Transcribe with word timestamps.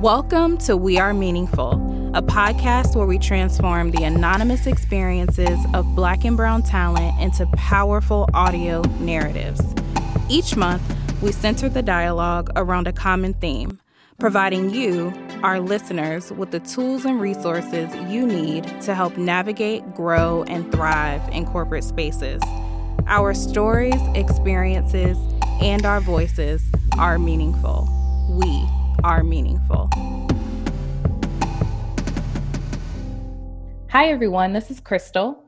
Welcome 0.00 0.58
to 0.58 0.76
We 0.76 0.98
Are 0.98 1.14
Meaningful, 1.14 1.72
a 2.14 2.20
podcast 2.20 2.94
where 2.94 3.06
we 3.06 3.18
transform 3.18 3.92
the 3.92 4.04
anonymous 4.04 4.66
experiences 4.66 5.58
of 5.72 5.86
Black 5.96 6.26
and 6.26 6.36
Brown 6.36 6.62
talent 6.62 7.18
into 7.18 7.46
powerful 7.56 8.28
audio 8.34 8.82
narratives. 9.00 9.62
Each 10.28 10.54
month, 10.54 10.82
we 11.22 11.32
center 11.32 11.70
the 11.70 11.80
dialogue 11.80 12.50
around 12.56 12.86
a 12.86 12.92
common 12.92 13.32
theme, 13.32 13.80
providing 14.18 14.68
you, 14.68 15.14
our 15.42 15.60
listeners, 15.60 16.30
with 16.30 16.50
the 16.50 16.60
tools 16.60 17.06
and 17.06 17.18
resources 17.18 17.90
you 18.12 18.26
need 18.26 18.64
to 18.82 18.94
help 18.94 19.16
navigate, 19.16 19.94
grow, 19.94 20.42
and 20.42 20.70
thrive 20.70 21.26
in 21.30 21.46
corporate 21.46 21.84
spaces. 21.84 22.42
Our 23.06 23.32
stories, 23.32 24.02
experiences, 24.14 25.16
and 25.62 25.86
our 25.86 26.02
voices 26.02 26.62
are 26.98 27.18
meaningful. 27.18 27.88
We 28.28 28.68
are 29.06 29.22
meaningful. 29.22 29.88
Hi, 33.88 34.08
everyone. 34.08 34.52
This 34.52 34.68
is 34.68 34.80
Crystal. 34.80 35.44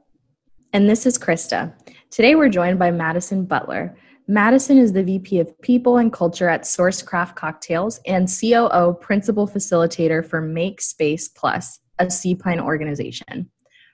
And 0.72 0.88
this 0.88 1.06
is 1.06 1.18
Krista. 1.18 1.74
Today 2.08 2.36
we're 2.36 2.50
joined 2.50 2.78
by 2.78 2.92
Madison 2.92 3.44
Butler. 3.44 3.98
Madison 4.28 4.78
is 4.78 4.92
the 4.92 5.02
VP 5.02 5.40
of 5.40 5.60
People 5.60 5.96
and 5.96 6.12
Culture 6.12 6.48
at 6.48 6.68
Source 6.68 7.02
Craft 7.02 7.34
Cocktails 7.34 7.98
and 8.06 8.28
COO 8.28 8.96
Principal 9.00 9.48
Facilitator 9.48 10.24
for 10.24 10.40
Make 10.40 10.80
Space 10.80 11.26
Plus, 11.26 11.80
a 11.98 12.08
Pine 12.36 12.60
organization. 12.60 13.50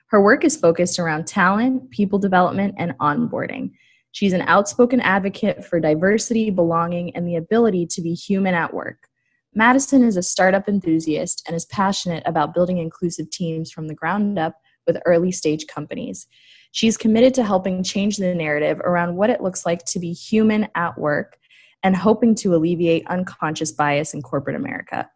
Her 0.09 0.21
work 0.21 0.45
is 0.45 0.55
focused 0.55 0.99
around 0.99 1.25
talent, 1.25 1.89
people 1.89 2.19
development, 2.19 2.75
and 2.77 2.95
onboarding. 2.99 3.71
She's 4.11 4.33
an 4.33 4.43
outspoken 4.43 5.01
advocate 5.01 5.65
for 5.65 5.79
diversity, 5.79 6.51
belonging, 6.51 7.15
and 7.15 7.27
the 7.27 7.37
ability 7.37 7.87
to 7.87 8.03
be 8.03 8.13
human 8.13 8.53
at 8.53 8.71
work. 8.71 9.09
Madison 9.57 10.03
is 10.03 10.17
a 10.17 10.21
startup 10.21 10.67
enthusiast 10.67 11.41
and 11.47 11.55
is 11.55 11.65
passionate 11.65 12.23
about 12.25 12.53
building 12.53 12.77
inclusive 12.77 13.29
teams 13.29 13.71
from 13.71 13.87
the 13.87 13.95
ground 13.95 14.37
up 14.37 14.59
with 14.85 15.01
early 15.05 15.31
stage 15.31 15.65
companies. 15.67 16.27
She's 16.73 16.97
committed 16.97 17.33
to 17.35 17.43
helping 17.43 17.81
change 17.81 18.17
the 18.17 18.35
narrative 18.35 18.79
around 18.81 19.15
what 19.15 19.29
it 19.29 19.41
looks 19.41 19.65
like 19.65 19.85
to 19.85 19.99
be 19.99 20.11
human 20.11 20.67
at 20.75 20.97
work 20.97 21.37
and 21.83 21.95
hoping 21.95 22.35
to 22.35 22.53
alleviate 22.53 23.07
unconscious 23.07 23.71
bias 23.71 24.13
in 24.13 24.21
corporate 24.21 24.57
America. 24.57 25.09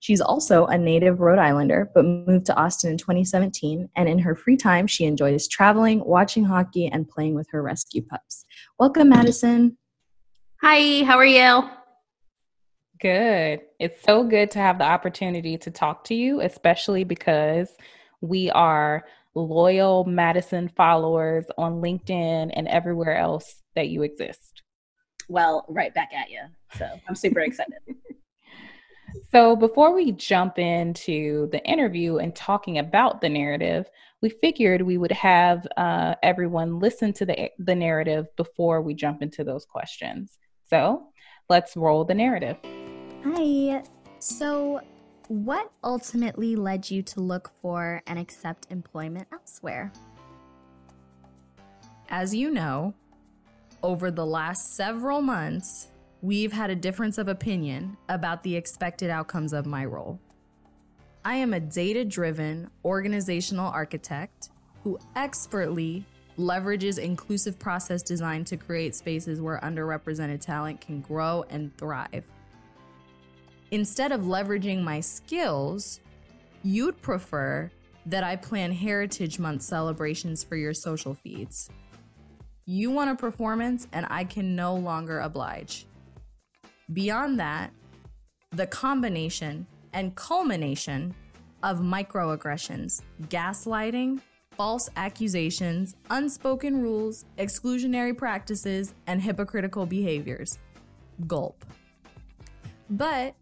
She's 0.00 0.22
also 0.22 0.64
a 0.66 0.78
native 0.78 1.20
Rhode 1.20 1.38
Islander, 1.38 1.90
but 1.94 2.04
moved 2.04 2.46
to 2.46 2.56
Austin 2.56 2.92
in 2.92 2.98
2017. 2.98 3.90
And 3.94 4.08
in 4.08 4.18
her 4.20 4.34
free 4.34 4.56
time, 4.56 4.86
she 4.86 5.04
enjoys 5.04 5.46
traveling, 5.46 6.02
watching 6.04 6.44
hockey, 6.44 6.86
and 6.86 7.06
playing 7.06 7.34
with 7.34 7.48
her 7.50 7.62
rescue 7.62 8.02
pups. 8.02 8.46
Welcome, 8.78 9.10
Madison. 9.10 9.76
Hi, 10.62 11.04
how 11.04 11.18
are 11.18 11.26
you? 11.26 11.81
Good. 13.02 13.62
It's 13.80 14.00
so 14.04 14.22
good 14.22 14.52
to 14.52 14.60
have 14.60 14.78
the 14.78 14.84
opportunity 14.84 15.58
to 15.58 15.72
talk 15.72 16.04
to 16.04 16.14
you, 16.14 16.40
especially 16.40 17.02
because 17.02 17.68
we 18.20 18.48
are 18.52 19.04
loyal 19.34 20.04
Madison 20.04 20.68
followers 20.68 21.44
on 21.58 21.82
LinkedIn 21.82 22.52
and 22.54 22.68
everywhere 22.68 23.16
else 23.16 23.56
that 23.74 23.88
you 23.88 24.02
exist. 24.02 24.62
Well, 25.28 25.66
right 25.68 25.92
back 25.92 26.10
at 26.14 26.30
you. 26.30 26.42
So 26.78 26.88
I'm 27.08 27.16
super 27.16 27.40
excited. 27.40 27.72
so, 29.32 29.56
before 29.56 29.92
we 29.92 30.12
jump 30.12 30.60
into 30.60 31.48
the 31.50 31.64
interview 31.64 32.18
and 32.18 32.36
talking 32.36 32.78
about 32.78 33.20
the 33.20 33.28
narrative, 33.28 33.90
we 34.20 34.28
figured 34.28 34.80
we 34.80 34.96
would 34.96 35.10
have 35.10 35.66
uh, 35.76 36.14
everyone 36.22 36.78
listen 36.78 37.12
to 37.14 37.26
the, 37.26 37.50
the 37.58 37.74
narrative 37.74 38.26
before 38.36 38.80
we 38.80 38.94
jump 38.94 39.22
into 39.22 39.42
those 39.42 39.64
questions. 39.64 40.38
So, 40.70 41.08
let's 41.48 41.76
roll 41.76 42.04
the 42.04 42.14
narrative. 42.14 42.56
Hi. 43.24 43.82
So, 44.18 44.80
what 45.28 45.70
ultimately 45.82 46.56
led 46.56 46.90
you 46.90 47.02
to 47.02 47.20
look 47.20 47.50
for 47.60 48.02
and 48.06 48.18
accept 48.18 48.66
employment 48.70 49.28
elsewhere? 49.32 49.92
As 52.08 52.34
you 52.34 52.50
know, 52.50 52.94
over 53.82 54.10
the 54.10 54.26
last 54.26 54.76
several 54.76 55.22
months, 55.22 55.88
we've 56.20 56.52
had 56.52 56.70
a 56.70 56.76
difference 56.76 57.18
of 57.18 57.28
opinion 57.28 57.96
about 58.08 58.42
the 58.42 58.54
expected 58.54 59.10
outcomes 59.10 59.52
of 59.52 59.66
my 59.66 59.84
role. 59.84 60.20
I 61.24 61.36
am 61.36 61.54
a 61.54 61.60
data 61.60 62.04
driven 62.04 62.68
organizational 62.84 63.70
architect 63.70 64.50
who 64.82 64.98
expertly 65.14 66.04
leverages 66.38 66.98
inclusive 66.98 67.58
process 67.58 68.02
design 68.02 68.44
to 68.44 68.56
create 68.56 68.94
spaces 68.94 69.40
where 69.40 69.58
underrepresented 69.62 70.40
talent 70.40 70.80
can 70.80 71.00
grow 71.00 71.44
and 71.50 71.76
thrive 71.76 72.24
instead 73.72 74.12
of 74.12 74.20
leveraging 74.20 74.82
my 74.82 75.00
skills, 75.00 76.00
you'd 76.62 77.00
prefer 77.02 77.70
that 78.06 78.22
I 78.22 78.36
plan 78.36 78.70
Heritage 78.70 79.38
Month 79.38 79.62
celebrations 79.62 80.44
for 80.44 80.56
your 80.56 80.74
social 80.74 81.14
feeds. 81.14 81.70
You 82.66 82.90
want 82.90 83.10
a 83.10 83.16
performance, 83.16 83.88
and 83.92 84.06
I 84.10 84.24
can 84.24 84.54
no 84.54 84.76
longer 84.76 85.20
oblige. 85.20 85.86
Beyond 86.92 87.40
that, 87.40 87.72
the 88.50 88.66
combination 88.66 89.66
and 89.94 90.14
culmination 90.14 91.14
of 91.62 91.78
microaggressions, 91.78 93.02
gaslighting, 93.22 94.20
false 94.56 94.88
accusations, 94.96 95.96
unspoken 96.10 96.80
rules, 96.80 97.24
exclusionary 97.38 98.16
practices, 98.16 98.94
and 99.06 99.20
hypocritical 99.20 99.86
behaviors. 99.86 100.58
Gulp. 101.26 101.64
But 102.90 103.34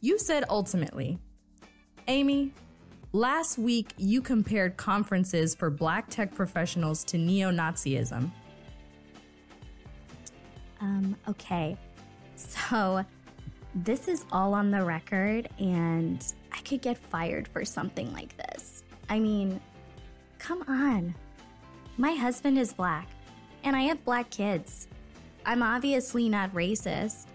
you 0.00 0.18
said 0.18 0.44
ultimately. 0.48 1.18
Amy, 2.06 2.52
last 3.12 3.58
week 3.58 3.92
you 3.96 4.22
compared 4.22 4.76
conferences 4.76 5.54
for 5.54 5.70
black 5.70 6.08
tech 6.08 6.34
professionals 6.34 7.04
to 7.04 7.18
neo 7.18 7.50
Nazism. 7.50 8.30
Um, 10.80 11.16
okay. 11.28 11.76
So, 12.36 13.04
this 13.74 14.08
is 14.08 14.24
all 14.32 14.54
on 14.54 14.70
the 14.70 14.84
record, 14.84 15.48
and 15.58 16.24
I 16.52 16.60
could 16.60 16.80
get 16.80 16.96
fired 16.96 17.48
for 17.48 17.64
something 17.64 18.12
like 18.12 18.36
this. 18.36 18.84
I 19.08 19.18
mean, 19.18 19.60
come 20.48 20.64
on. 20.66 21.14
My 21.98 22.12
husband 22.12 22.58
is 22.58 22.72
black, 22.72 23.06
and 23.64 23.76
I 23.76 23.82
have 23.82 24.02
black 24.02 24.30
kids. 24.30 24.88
I'm 25.44 25.62
obviously 25.62 26.26
not 26.30 26.54
racist, 26.54 27.26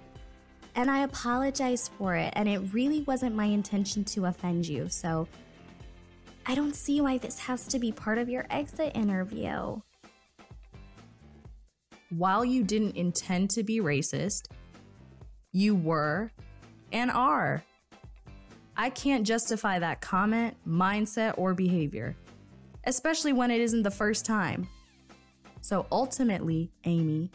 and 0.73 0.89
I 0.89 1.03
apologize 1.03 1.91
for 1.95 2.15
it. 2.15 2.33
And 2.35 2.49
it 2.49 2.57
really 2.73 3.03
wasn't 3.03 3.35
my 3.35 3.45
intention 3.45 4.03
to 4.05 4.25
offend 4.25 4.67
you. 4.67 4.89
So 4.89 5.27
I 6.47 6.55
don't 6.55 6.75
see 6.75 7.01
why 7.01 7.19
this 7.19 7.37
has 7.37 7.67
to 7.67 7.77
be 7.77 7.91
part 7.91 8.17
of 8.17 8.29
your 8.29 8.47
exit 8.49 8.93
interview. 8.95 9.79
While 12.09 12.43
you 12.43 12.63
didn't 12.63 12.95
intend 12.95 13.51
to 13.51 13.61
be 13.61 13.79
racist, 13.79 14.47
you 15.51 15.75
were 15.75 16.31
and 16.91 17.11
are. 17.11 17.63
I 18.75 18.89
can't 18.89 19.25
justify 19.25 19.77
that 19.77 20.01
comment, 20.01 20.57
mindset, 20.67 21.35
or 21.37 21.53
behavior, 21.53 22.15
especially 22.85 23.33
when 23.33 23.51
it 23.51 23.61
isn't 23.61 23.83
the 23.83 23.91
first 23.91 24.25
time. 24.25 24.67
So 25.61 25.85
ultimately, 25.91 26.71
Amy, 26.83 27.29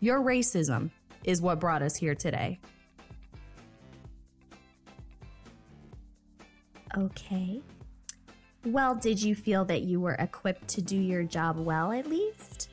your 0.00 0.20
racism 0.20 0.90
is 1.24 1.42
what 1.42 1.60
brought 1.60 1.82
us 1.82 1.96
here 1.96 2.14
today. 2.14 2.58
Okay. 6.96 7.60
Well, 8.64 8.94
did 8.94 9.22
you 9.22 9.34
feel 9.34 9.66
that 9.66 9.82
you 9.82 10.00
were 10.00 10.14
equipped 10.14 10.68
to 10.68 10.80
do 10.82 10.96
your 10.96 11.24
job 11.24 11.58
well 11.58 11.92
at 11.92 12.06
least? 12.06 12.70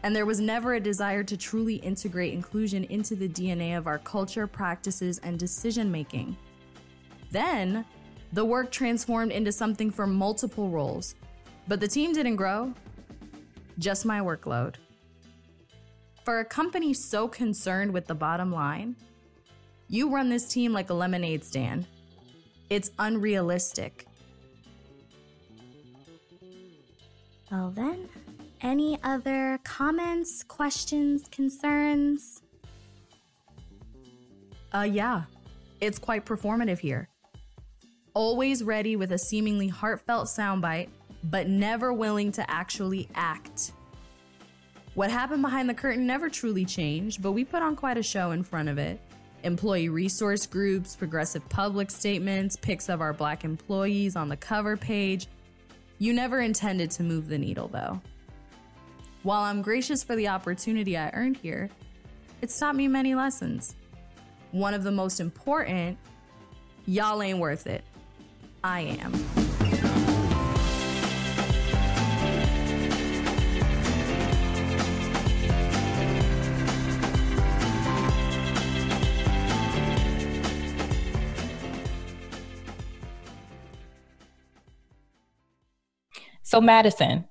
and 0.04 0.14
there 0.14 0.26
was 0.26 0.38
never 0.38 0.74
a 0.74 0.80
desire 0.80 1.24
to 1.24 1.34
truly 1.34 1.76
integrate 1.76 2.34
inclusion 2.34 2.84
into 2.84 3.16
the 3.16 3.26
DNA 3.26 3.76
of 3.76 3.86
our 3.86 3.98
culture, 3.98 4.46
practices, 4.46 5.18
and 5.22 5.38
decision 5.38 5.90
making. 5.90 6.36
Then, 7.30 7.86
the 8.34 8.44
work 8.44 8.70
transformed 8.70 9.32
into 9.32 9.50
something 9.50 9.90
for 9.90 10.06
multiple 10.06 10.68
roles, 10.68 11.14
but 11.66 11.80
the 11.80 11.88
team 11.88 12.12
didn't 12.12 12.36
grow, 12.36 12.74
just 13.78 14.04
my 14.04 14.20
workload. 14.20 14.74
For 16.22 16.40
a 16.40 16.44
company 16.44 16.92
so 16.92 17.26
concerned 17.26 17.90
with 17.90 18.06
the 18.06 18.14
bottom 18.14 18.52
line, 18.52 18.96
you 19.88 20.10
run 20.10 20.28
this 20.28 20.48
team 20.52 20.74
like 20.74 20.90
a 20.90 20.94
lemonade 20.94 21.44
stand. 21.44 21.86
It's 22.68 22.90
unrealistic. 22.98 24.06
Well, 27.54 27.70
then, 27.70 28.08
any 28.62 28.98
other 29.04 29.60
comments, 29.62 30.42
questions, 30.42 31.28
concerns? 31.30 32.42
Uh, 34.74 34.88
yeah, 34.90 35.22
it's 35.80 36.00
quite 36.00 36.26
performative 36.26 36.80
here. 36.80 37.08
always 38.12 38.64
ready 38.64 38.96
with 38.96 39.12
a 39.12 39.18
seemingly 39.18 39.68
heartfelt 39.68 40.26
soundbite, 40.26 40.88
but 41.22 41.48
never 41.48 41.92
willing 41.92 42.32
to 42.32 42.50
actually 42.50 43.08
act. 43.14 43.70
What 44.94 45.12
happened 45.12 45.42
behind 45.42 45.68
the 45.68 45.74
curtain 45.74 46.08
never 46.08 46.28
truly 46.28 46.64
changed, 46.64 47.22
but 47.22 47.32
we 47.32 47.44
put 47.44 47.62
on 47.62 47.76
quite 47.76 47.98
a 47.98 48.02
show 48.02 48.32
in 48.32 48.42
front 48.42 48.68
of 48.68 48.78
it. 48.78 49.00
Employee 49.44 49.90
resource 49.90 50.44
groups, 50.44 50.96
progressive 50.96 51.48
public 51.48 51.92
statements, 51.92 52.56
pics 52.56 52.88
of 52.88 53.00
our 53.00 53.12
black 53.12 53.44
employees 53.44 54.16
on 54.16 54.28
the 54.28 54.36
cover 54.36 54.76
page. 54.76 55.28
You 55.98 56.12
never 56.12 56.40
intended 56.40 56.90
to 56.92 57.02
move 57.02 57.28
the 57.28 57.38
needle, 57.38 57.68
though. 57.68 58.00
While 59.22 59.42
I'm 59.42 59.62
gracious 59.62 60.04
for 60.04 60.16
the 60.16 60.28
opportunity 60.28 60.96
I 60.96 61.10
earned 61.14 61.36
here, 61.36 61.70
it's 62.42 62.58
taught 62.58 62.76
me 62.76 62.88
many 62.88 63.14
lessons. 63.14 63.74
One 64.50 64.74
of 64.74 64.82
the 64.84 64.92
most 64.92 65.20
important 65.20 65.98
y'all 66.86 67.22
ain't 67.22 67.38
worth 67.38 67.66
it. 67.66 67.84
I 68.62 68.80
am. 68.80 69.43
So, 86.54 86.60
Madison, 86.60 87.24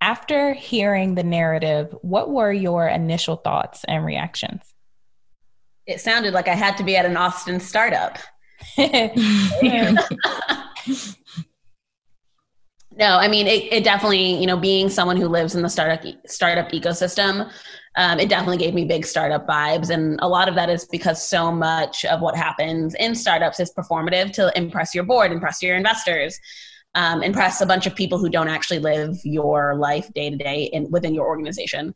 after 0.00 0.52
hearing 0.54 1.16
the 1.16 1.24
narrative, 1.24 1.92
what 2.02 2.30
were 2.30 2.52
your 2.52 2.86
initial 2.86 3.34
thoughts 3.34 3.82
and 3.88 4.04
reactions? 4.04 4.62
It 5.84 6.00
sounded 6.00 6.32
like 6.32 6.46
I 6.46 6.54
had 6.54 6.76
to 6.76 6.84
be 6.84 6.96
at 6.96 7.04
an 7.04 7.16
Austin 7.16 7.58
startup. 7.58 8.18
no, 8.78 8.86
I 13.00 13.26
mean 13.26 13.48
it, 13.48 13.72
it, 13.72 13.82
definitely, 13.82 14.40
you 14.40 14.46
know, 14.46 14.56
being 14.56 14.88
someone 14.88 15.16
who 15.16 15.26
lives 15.26 15.56
in 15.56 15.62
the 15.62 15.68
startup 15.68 16.04
startup 16.28 16.70
ecosystem, 16.70 17.50
um, 17.96 18.20
it 18.20 18.28
definitely 18.28 18.58
gave 18.58 18.74
me 18.74 18.84
big 18.84 19.04
startup 19.04 19.44
vibes, 19.44 19.90
and 19.90 20.20
a 20.22 20.28
lot 20.28 20.48
of 20.48 20.54
that 20.54 20.70
is 20.70 20.84
because 20.84 21.20
so 21.28 21.50
much 21.50 22.04
of 22.04 22.20
what 22.20 22.36
happens 22.36 22.94
in 22.94 23.16
startups 23.16 23.58
is 23.58 23.72
performative 23.76 24.32
to 24.34 24.56
impress 24.56 24.94
your 24.94 25.02
board, 25.02 25.32
impress 25.32 25.60
your 25.60 25.74
investors 25.74 26.38
um, 26.94 27.22
impress 27.22 27.60
a 27.60 27.66
bunch 27.66 27.86
of 27.86 27.94
people 27.94 28.18
who 28.18 28.28
don't 28.28 28.48
actually 28.48 28.78
live 28.78 29.18
your 29.24 29.74
life 29.76 30.12
day 30.14 30.30
to 30.30 30.36
day 30.36 30.64
in 30.64 30.90
within 30.90 31.14
your 31.14 31.26
organization. 31.26 31.94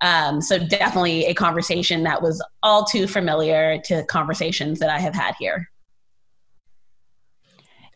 Um, 0.00 0.40
so 0.40 0.58
definitely 0.58 1.26
a 1.26 1.34
conversation 1.34 2.04
that 2.04 2.22
was 2.22 2.42
all 2.62 2.84
too 2.84 3.06
familiar 3.06 3.80
to 3.84 4.04
conversations 4.04 4.78
that 4.78 4.90
I 4.90 4.98
have 5.00 5.14
had 5.14 5.34
here. 5.38 5.70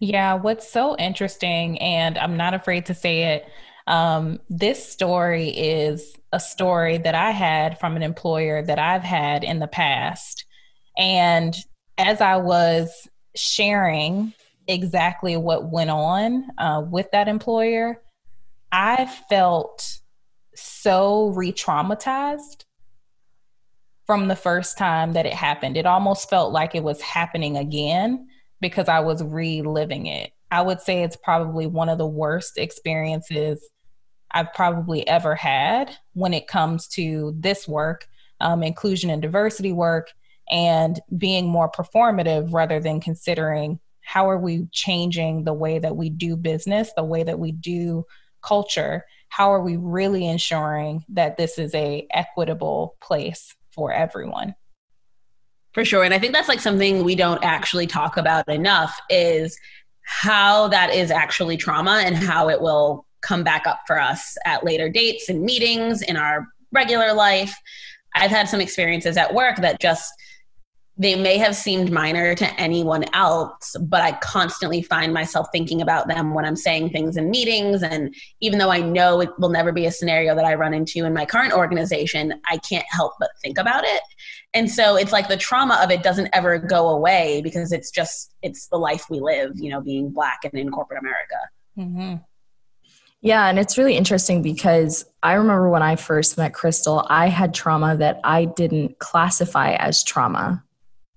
Yeah, 0.00 0.34
what's 0.34 0.68
so 0.68 0.96
interesting, 0.96 1.78
and 1.78 2.18
I'm 2.18 2.36
not 2.36 2.54
afraid 2.54 2.86
to 2.86 2.94
say 2.94 3.34
it. 3.34 3.46
Um, 3.86 4.40
this 4.48 4.84
story 4.84 5.48
is 5.48 6.16
a 6.32 6.40
story 6.40 6.98
that 6.98 7.14
I 7.14 7.30
had 7.30 7.78
from 7.78 7.94
an 7.94 8.02
employer 8.02 8.62
that 8.62 8.78
I've 8.78 9.02
had 9.02 9.44
in 9.44 9.60
the 9.60 9.68
past. 9.68 10.44
And 10.96 11.54
as 11.98 12.20
I 12.20 12.36
was 12.36 13.08
sharing 13.36 14.34
exactly 14.66 15.36
what 15.36 15.70
went 15.70 15.90
on 15.90 16.48
uh, 16.58 16.82
with 16.88 17.10
that 17.12 17.28
employer, 17.28 18.02
I 18.70 19.06
felt 19.28 19.98
so 20.54 21.28
re 21.28 21.52
traumatized 21.52 22.64
from 24.06 24.28
the 24.28 24.36
first 24.36 24.76
time 24.78 25.12
that 25.12 25.26
it 25.26 25.34
happened. 25.34 25.76
It 25.76 25.86
almost 25.86 26.28
felt 26.28 26.52
like 26.52 26.74
it 26.74 26.82
was 26.82 27.00
happening 27.00 27.56
again 27.56 28.26
because 28.60 28.88
I 28.88 29.00
was 29.00 29.22
reliving 29.22 30.06
it. 30.06 30.32
I 30.50 30.60
would 30.62 30.80
say 30.80 31.02
it's 31.02 31.16
probably 31.16 31.66
one 31.66 31.88
of 31.88 31.98
the 31.98 32.06
worst 32.06 32.58
experiences 32.58 33.70
I've 34.32 34.52
probably 34.52 35.06
ever 35.08 35.34
had 35.34 35.96
when 36.14 36.34
it 36.34 36.46
comes 36.46 36.88
to 36.88 37.34
this 37.38 37.68
work, 37.68 38.06
um, 38.40 38.62
inclusion 38.62 39.10
and 39.10 39.22
diversity 39.22 39.72
work, 39.72 40.08
and 40.50 41.00
being 41.16 41.46
more 41.46 41.70
performative 41.70 42.52
rather 42.52 42.80
than 42.80 43.00
considering 43.00 43.78
how 44.12 44.28
are 44.28 44.38
we 44.38 44.66
changing 44.72 45.44
the 45.44 45.54
way 45.54 45.78
that 45.78 45.96
we 45.96 46.10
do 46.10 46.36
business, 46.36 46.92
the 46.94 47.02
way 47.02 47.22
that 47.22 47.38
we 47.38 47.50
do 47.50 48.04
culture? 48.42 49.06
How 49.30 49.50
are 49.50 49.62
we 49.62 49.78
really 49.78 50.28
ensuring 50.28 51.02
that 51.08 51.38
this 51.38 51.58
is 51.58 51.74
a 51.74 52.06
equitable 52.10 52.96
place 53.00 53.56
for 53.70 53.90
everyone? 53.90 54.54
For 55.72 55.86
sure. 55.86 56.04
And 56.04 56.12
I 56.12 56.18
think 56.18 56.34
that's 56.34 56.50
like 56.50 56.60
something 56.60 57.04
we 57.04 57.14
don't 57.14 57.42
actually 57.42 57.86
talk 57.86 58.18
about 58.18 58.46
enough 58.50 59.00
is 59.08 59.58
how 60.02 60.68
that 60.68 60.92
is 60.92 61.10
actually 61.10 61.56
trauma 61.56 62.02
and 62.04 62.14
how 62.14 62.50
it 62.50 62.60
will 62.60 63.06
come 63.22 63.42
back 63.42 63.66
up 63.66 63.80
for 63.86 63.98
us 63.98 64.36
at 64.44 64.62
later 64.62 64.90
dates 64.90 65.30
and 65.30 65.40
meetings 65.40 66.02
in 66.02 66.18
our 66.18 66.46
regular 66.70 67.14
life. 67.14 67.54
I've 68.14 68.30
had 68.30 68.46
some 68.46 68.60
experiences 68.60 69.16
at 69.16 69.32
work 69.32 69.56
that 69.62 69.80
just 69.80 70.12
they 70.98 71.14
may 71.14 71.38
have 71.38 71.56
seemed 71.56 71.90
minor 71.90 72.34
to 72.34 72.60
anyone 72.60 73.04
else, 73.14 73.74
but 73.80 74.02
I 74.02 74.12
constantly 74.12 74.82
find 74.82 75.12
myself 75.14 75.48
thinking 75.50 75.80
about 75.80 76.06
them 76.06 76.34
when 76.34 76.44
I'm 76.44 76.56
saying 76.56 76.90
things 76.90 77.16
in 77.16 77.30
meetings. 77.30 77.82
And 77.82 78.14
even 78.40 78.58
though 78.58 78.70
I 78.70 78.80
know 78.80 79.20
it 79.20 79.30
will 79.38 79.48
never 79.48 79.72
be 79.72 79.86
a 79.86 79.90
scenario 79.90 80.34
that 80.34 80.44
I 80.44 80.54
run 80.54 80.74
into 80.74 81.04
in 81.06 81.14
my 81.14 81.24
current 81.24 81.54
organization, 81.54 82.34
I 82.46 82.58
can't 82.58 82.84
help 82.90 83.14
but 83.18 83.30
think 83.42 83.58
about 83.58 83.84
it. 83.84 84.02
And 84.52 84.70
so 84.70 84.96
it's 84.96 85.12
like 85.12 85.28
the 85.28 85.36
trauma 85.38 85.80
of 85.82 85.90
it 85.90 86.02
doesn't 86.02 86.28
ever 86.34 86.58
go 86.58 86.90
away 86.90 87.40
because 87.42 87.72
it's 87.72 87.90
just, 87.90 88.34
it's 88.42 88.66
the 88.66 88.76
life 88.76 89.06
we 89.08 89.20
live, 89.20 89.52
you 89.54 89.70
know, 89.70 89.80
being 89.80 90.10
Black 90.10 90.40
and 90.44 90.52
in 90.54 90.70
corporate 90.70 91.00
America. 91.00 91.36
Mm-hmm. 91.78 92.22
Yeah, 93.22 93.48
and 93.48 93.58
it's 93.58 93.78
really 93.78 93.96
interesting 93.96 94.42
because 94.42 95.06
I 95.22 95.34
remember 95.34 95.70
when 95.70 95.82
I 95.82 95.96
first 95.96 96.36
met 96.36 96.52
Crystal, 96.52 97.06
I 97.08 97.28
had 97.28 97.54
trauma 97.54 97.96
that 97.96 98.20
I 98.24 98.44
didn't 98.44 98.98
classify 98.98 99.74
as 99.74 100.02
trauma 100.02 100.64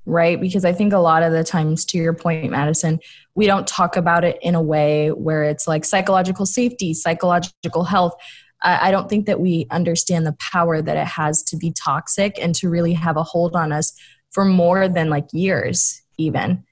right? 0.06 0.40
Because 0.40 0.66
I 0.66 0.74
think 0.74 0.94
a 0.94 1.00
lot 1.00 1.24
of 1.24 1.32
the 1.32 1.44
times, 1.44 1.86
to 1.86 1.98
your 1.98 2.14
point, 2.14 2.50
Madison, 2.52 3.00
we 3.34 3.48
don't 3.48 3.68
talk 3.68 3.96
about 3.96 4.24
it 4.24 4.38
in 4.42 4.56
a 4.56 4.62
way 4.62 5.10
where 5.12 5.44
it's 5.44 5.68
like 5.68 5.86
psychological 5.86 6.46
safety, 6.46 6.94
psychological 6.94 7.84
health. 7.84 8.14
I 8.62 8.90
don't 8.90 9.10
think 9.10 9.26
that 9.28 9.40
we 9.40 9.68
understand 9.70 10.26
the 10.26 10.36
power 10.40 10.82
that 10.82 10.98
it 10.98 11.08
has 11.08 11.44
to 11.44 11.58
be 11.58 11.72
toxic 11.72 12.40
and 12.42 12.56
to 12.56 12.70
really 12.70 12.94
have 12.94 13.18
a 13.18 13.24
hold 13.24 13.56
on 13.56 13.72
us 13.72 13.94
for 14.32 14.46
more 14.46 14.88
than 14.88 15.10
like 15.10 15.28
years, 15.34 16.02
even. 16.18 16.64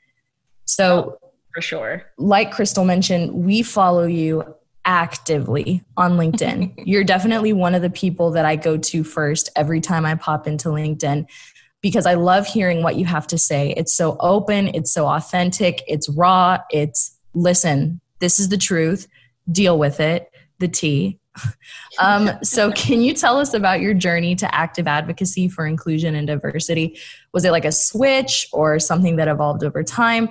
So, 0.66 1.18
oh, 1.21 1.30
for 1.54 1.61
sure. 1.61 2.04
Like 2.18 2.52
Crystal 2.52 2.85
mentioned, 2.85 3.33
we 3.33 3.61
follow 3.61 4.06
you 4.06 4.56
actively 4.85 5.83
on 5.95 6.13
LinkedIn. 6.13 6.73
You're 6.85 7.04
definitely 7.04 7.54
one 7.54 7.75
of 7.75 7.81
the 7.81 7.90
people 7.90 8.31
that 8.31 8.45
I 8.45 8.56
go 8.56 8.78
to 8.78 9.04
first 9.04 9.49
every 9.56 9.81
time 9.81 10.06
I 10.06 10.16
pop 10.16 10.47
into 10.47 10.69
LinkedIn 10.69 11.28
because 11.83 12.06
I 12.06 12.13
love 12.13 12.47
hearing 12.47 12.81
what 12.81 12.95
you 12.95 13.06
have 13.06 13.28
to 13.28 13.37
say. 13.37 13.73
It's 13.75 13.94
so 13.94 14.16
open, 14.21 14.69
it's 14.69 14.92
so 14.92 15.06
authentic, 15.06 15.83
it's 15.85 16.09
raw, 16.09 16.57
it's 16.71 17.16
listen, 17.35 17.99
this 18.19 18.40
is 18.40 18.49
the 18.49 18.57
truth, 18.57 19.06
deal 19.52 19.78
with 19.78 19.99
it, 19.99 20.31
the 20.59 20.69
T. 20.69 21.19
um, 21.99 22.31
so, 22.42 22.71
can 22.75 23.02
you 23.02 23.13
tell 23.13 23.37
us 23.37 23.54
about 23.54 23.81
your 23.81 23.94
journey 23.94 24.33
to 24.35 24.56
active 24.56 24.87
advocacy 24.87 25.49
for 25.49 25.68
inclusion 25.68 26.16
and 26.16 26.25
diversity? 26.25 26.97
Was 27.33 27.44
it 27.44 27.52
like 27.52 27.66
a 27.66 27.71
switch 27.71 28.47
or 28.54 28.80
something 28.80 29.18
that 29.18 29.28
evolved 29.28 29.63
over 29.63 29.83
time? 29.83 30.30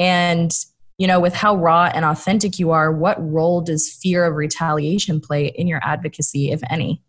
And, 0.00 0.50
you 0.96 1.06
know, 1.06 1.20
with 1.20 1.34
how 1.34 1.54
raw 1.54 1.92
and 1.94 2.04
authentic 2.04 2.58
you 2.58 2.72
are, 2.72 2.92
what 2.92 3.16
role 3.20 3.60
does 3.60 3.88
fear 3.88 4.24
of 4.24 4.34
retaliation 4.34 5.20
play 5.20 5.46
in 5.46 5.68
your 5.68 5.80
advocacy, 5.84 6.50
if 6.50 6.60
any? 6.68 7.00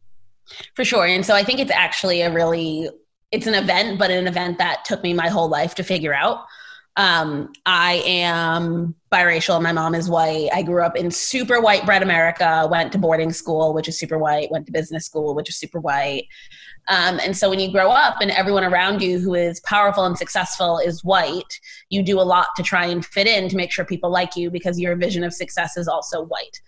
For 0.76 0.86
sure. 0.86 1.08
And 1.08 1.26
so 1.26 1.34
I 1.34 1.44
think 1.44 1.60
it's 1.60 1.72
actually 1.72 2.22
a 2.22 2.32
really 2.32 2.90
it's 3.32 3.48
an 3.48 3.56
event, 3.56 4.00
but 4.00 4.12
an 4.12 4.28
event 4.28 4.58
that 4.58 4.86
took 4.86 5.04
me 5.04 5.14
my 5.14 5.30
whole 5.30 5.50
life 5.50 5.76
to 5.76 5.84
figure 5.84 6.14
out. 6.14 6.46
Um, 6.96 7.54
I 7.66 8.02
am 8.06 8.96
biracial. 9.12 9.62
My 9.62 9.72
mom 9.72 9.96
is 9.96 10.10
white. 10.10 10.50
I 10.54 10.64
grew 10.64 10.84
up 10.84 10.98
in 10.98 11.12
super 11.12 11.62
white 11.62 11.86
bread 11.86 12.04
America, 12.04 12.68
went 12.70 12.92
to 12.92 12.98
boarding 12.98 13.32
school, 13.32 13.74
which 13.74 13.88
is 13.88 13.98
super 13.98 14.18
white, 14.18 14.52
went 14.52 14.66
to 14.66 14.72
business 14.72 15.06
school, 15.06 15.34
which 15.34 15.50
is 15.50 15.58
super 15.58 15.80
white. 15.80 16.26
Um, 16.90 17.20
and 17.24 17.38
so 17.38 17.50
when 17.50 17.60
you 17.60 17.72
grow 17.72 17.92
up 17.92 18.16
and 18.20 18.32
everyone 18.32 18.64
around 18.64 19.02
you 19.02 19.20
who 19.20 19.36
is 19.36 19.60
powerful 19.62 20.06
and 20.06 20.18
successful 20.18 20.80
is 20.80 21.04
white, 21.04 21.60
you 21.90 22.02
do 22.02 22.20
a 22.20 22.24
lot 22.24 22.48
to 22.58 22.64
try 22.64 22.88
and 22.88 23.06
fit 23.06 23.28
in 23.28 23.48
to 23.48 23.56
make 23.56 23.72
sure 23.72 23.86
people 23.86 24.10
like 24.10 24.36
you 24.36 24.50
because 24.50 24.80
your 24.80 24.96
vision 24.96 25.24
of 25.24 25.34
success 25.34 25.78
is 25.78 25.88
also 25.88 26.24
white. 26.24 26.60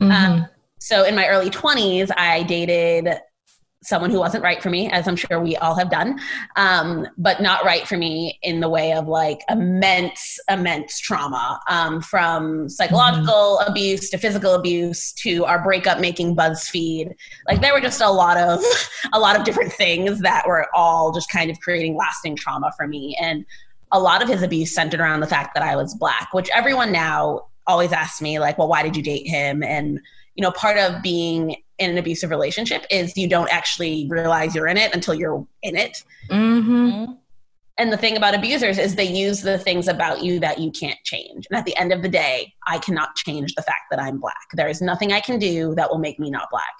Mm-hmm. 0.00 0.12
Um, 0.12 0.46
so 0.78 1.04
in 1.04 1.16
my 1.16 1.26
early 1.26 1.50
20s, 1.50 2.10
I 2.16 2.44
dated 2.44 3.08
someone 3.86 4.10
who 4.10 4.18
wasn't 4.18 4.42
right 4.42 4.62
for 4.62 4.70
me, 4.70 4.90
as 4.90 5.06
I'm 5.06 5.16
sure 5.16 5.40
we 5.40 5.56
all 5.56 5.74
have 5.76 5.90
done, 5.90 6.18
um, 6.56 7.06
but 7.16 7.40
not 7.40 7.64
right 7.64 7.86
for 7.86 7.96
me 7.96 8.38
in 8.42 8.60
the 8.60 8.68
way 8.68 8.92
of 8.92 9.06
like 9.06 9.40
immense, 9.48 10.38
immense 10.50 10.98
trauma 10.98 11.60
um, 11.68 12.00
from 12.00 12.68
psychological 12.68 13.58
mm-hmm. 13.60 13.70
abuse 13.70 14.10
to 14.10 14.18
physical 14.18 14.54
abuse 14.54 15.12
to 15.12 15.44
our 15.44 15.62
breakup 15.62 16.00
making 16.00 16.34
BuzzFeed. 16.34 17.14
Like 17.48 17.60
there 17.60 17.72
were 17.72 17.80
just 17.80 18.00
a 18.00 18.10
lot 18.10 18.36
of 18.36 18.60
a 19.12 19.20
lot 19.20 19.38
of 19.38 19.44
different 19.44 19.72
things 19.72 20.20
that 20.20 20.46
were 20.46 20.66
all 20.74 21.12
just 21.12 21.30
kind 21.30 21.50
of 21.50 21.58
creating 21.60 21.96
lasting 21.96 22.36
trauma 22.36 22.72
for 22.76 22.86
me. 22.86 23.16
And 23.20 23.44
a 23.92 24.00
lot 24.00 24.22
of 24.22 24.28
his 24.28 24.42
abuse 24.42 24.74
centered 24.74 25.00
around 25.00 25.20
the 25.20 25.26
fact 25.26 25.54
that 25.54 25.62
I 25.62 25.76
was 25.76 25.94
black, 25.94 26.32
which 26.32 26.50
everyone 26.54 26.92
now 26.92 27.46
always 27.66 27.92
asks 27.92 28.20
me, 28.20 28.38
like, 28.38 28.58
well, 28.58 28.68
why 28.68 28.82
did 28.82 28.96
you 28.96 29.02
date 29.02 29.26
him? 29.26 29.62
And, 29.62 30.00
you 30.34 30.42
know, 30.42 30.50
part 30.50 30.78
of 30.78 31.02
being 31.02 31.56
in 31.78 31.90
an 31.90 31.98
abusive 31.98 32.30
relationship 32.30 32.86
is 32.90 33.16
you 33.16 33.28
don't 33.28 33.50
actually 33.52 34.06
realize 34.08 34.54
you're 34.54 34.66
in 34.66 34.76
it 34.76 34.94
until 34.94 35.14
you're 35.14 35.46
in 35.62 35.76
it. 35.76 36.02
Mm-hmm. 36.30 37.12
And 37.78 37.92
the 37.92 37.96
thing 37.98 38.16
about 38.16 38.34
abusers 38.34 38.78
is 38.78 38.94
they 38.94 39.04
use 39.04 39.42
the 39.42 39.58
things 39.58 39.86
about 39.86 40.22
you 40.22 40.40
that 40.40 40.58
you 40.58 40.70
can't 40.70 40.98
change. 41.04 41.46
And 41.50 41.58
at 41.58 41.66
the 41.66 41.76
end 41.76 41.92
of 41.92 42.00
the 42.00 42.08
day, 42.08 42.54
I 42.66 42.78
cannot 42.78 43.14
change 43.16 43.54
the 43.54 43.62
fact 43.62 43.82
that 43.90 44.00
I'm 44.00 44.18
black. 44.18 44.48
There 44.54 44.68
is 44.68 44.80
nothing 44.80 45.12
I 45.12 45.20
can 45.20 45.38
do 45.38 45.74
that 45.74 45.90
will 45.90 45.98
make 45.98 46.18
me 46.18 46.30
not 46.30 46.48
black. 46.50 46.72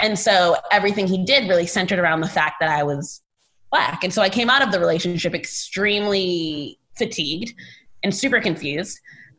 And 0.00 0.18
so 0.18 0.56
everything 0.72 1.06
he 1.06 1.24
did 1.24 1.48
really 1.48 1.66
centered 1.66 2.00
around 2.00 2.20
the 2.20 2.28
fact 2.28 2.56
that 2.58 2.68
I 2.68 2.82
was 2.82 3.22
black. 3.70 4.02
And 4.02 4.12
so 4.12 4.22
I 4.22 4.28
came 4.28 4.50
out 4.50 4.62
of 4.62 4.72
the 4.72 4.80
relationship 4.80 5.34
extremely 5.34 6.80
fatigued 6.98 7.54
and 8.02 8.12
super 8.12 8.40
confused. 8.40 8.98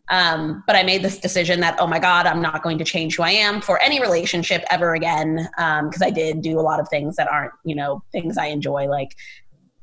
Um, 0.10 0.64
but 0.68 0.76
I 0.76 0.84
made 0.84 1.02
this 1.02 1.18
decision 1.18 1.60
that, 1.62 1.76
oh 1.80 1.88
my 1.88 2.00
God, 2.00 2.28
I'm 2.28 2.42
not 2.42 2.62
going 2.62 2.78
to 2.78 2.84
change 2.84 3.16
who 3.16 3.24
I 3.24 3.32
am 3.32 3.62
for 3.62 3.82
any 3.82 4.00
relationship 4.00 4.64
ever 4.70 4.94
again. 4.94 5.50
Because 5.56 6.02
um, 6.02 6.08
I 6.08 6.12
did 6.12 6.42
do 6.42 6.60
a 6.60 6.62
lot 6.62 6.80
of 6.80 6.88
things 6.90 7.16
that 7.16 7.28
aren't, 7.28 7.54
you 7.64 7.76
know, 7.76 8.04
things 8.12 8.38
I 8.38 8.48
enjoy, 8.48 8.88
like 8.88 9.16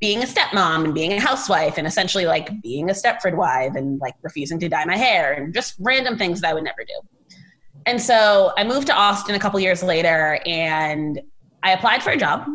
being 0.00 0.22
a 0.22 0.26
stepmom 0.26 0.84
and 0.84 0.94
being 0.94 1.12
a 1.12 1.20
housewife 1.20 1.78
and 1.78 1.86
essentially 1.86 2.26
like 2.26 2.60
being 2.60 2.90
a 2.90 2.92
Stepford 2.92 3.36
wife 3.36 3.76
and 3.76 4.00
like 4.00 4.14
refusing 4.22 4.58
to 4.58 4.68
dye 4.68 4.84
my 4.84 4.96
hair 4.96 5.32
and 5.32 5.54
just 5.54 5.76
random 5.78 6.18
things 6.18 6.40
that 6.40 6.50
I 6.50 6.54
would 6.54 6.64
never 6.64 6.84
do. 6.84 7.38
And 7.86 8.02
so 8.02 8.52
I 8.56 8.64
moved 8.64 8.88
to 8.88 8.94
Austin 8.94 9.36
a 9.36 9.38
couple 9.38 9.60
years 9.60 9.80
later 9.82 10.40
and 10.44 11.20
I 11.62 11.70
applied 11.70 12.02
for 12.02 12.10
a 12.10 12.16
job 12.16 12.48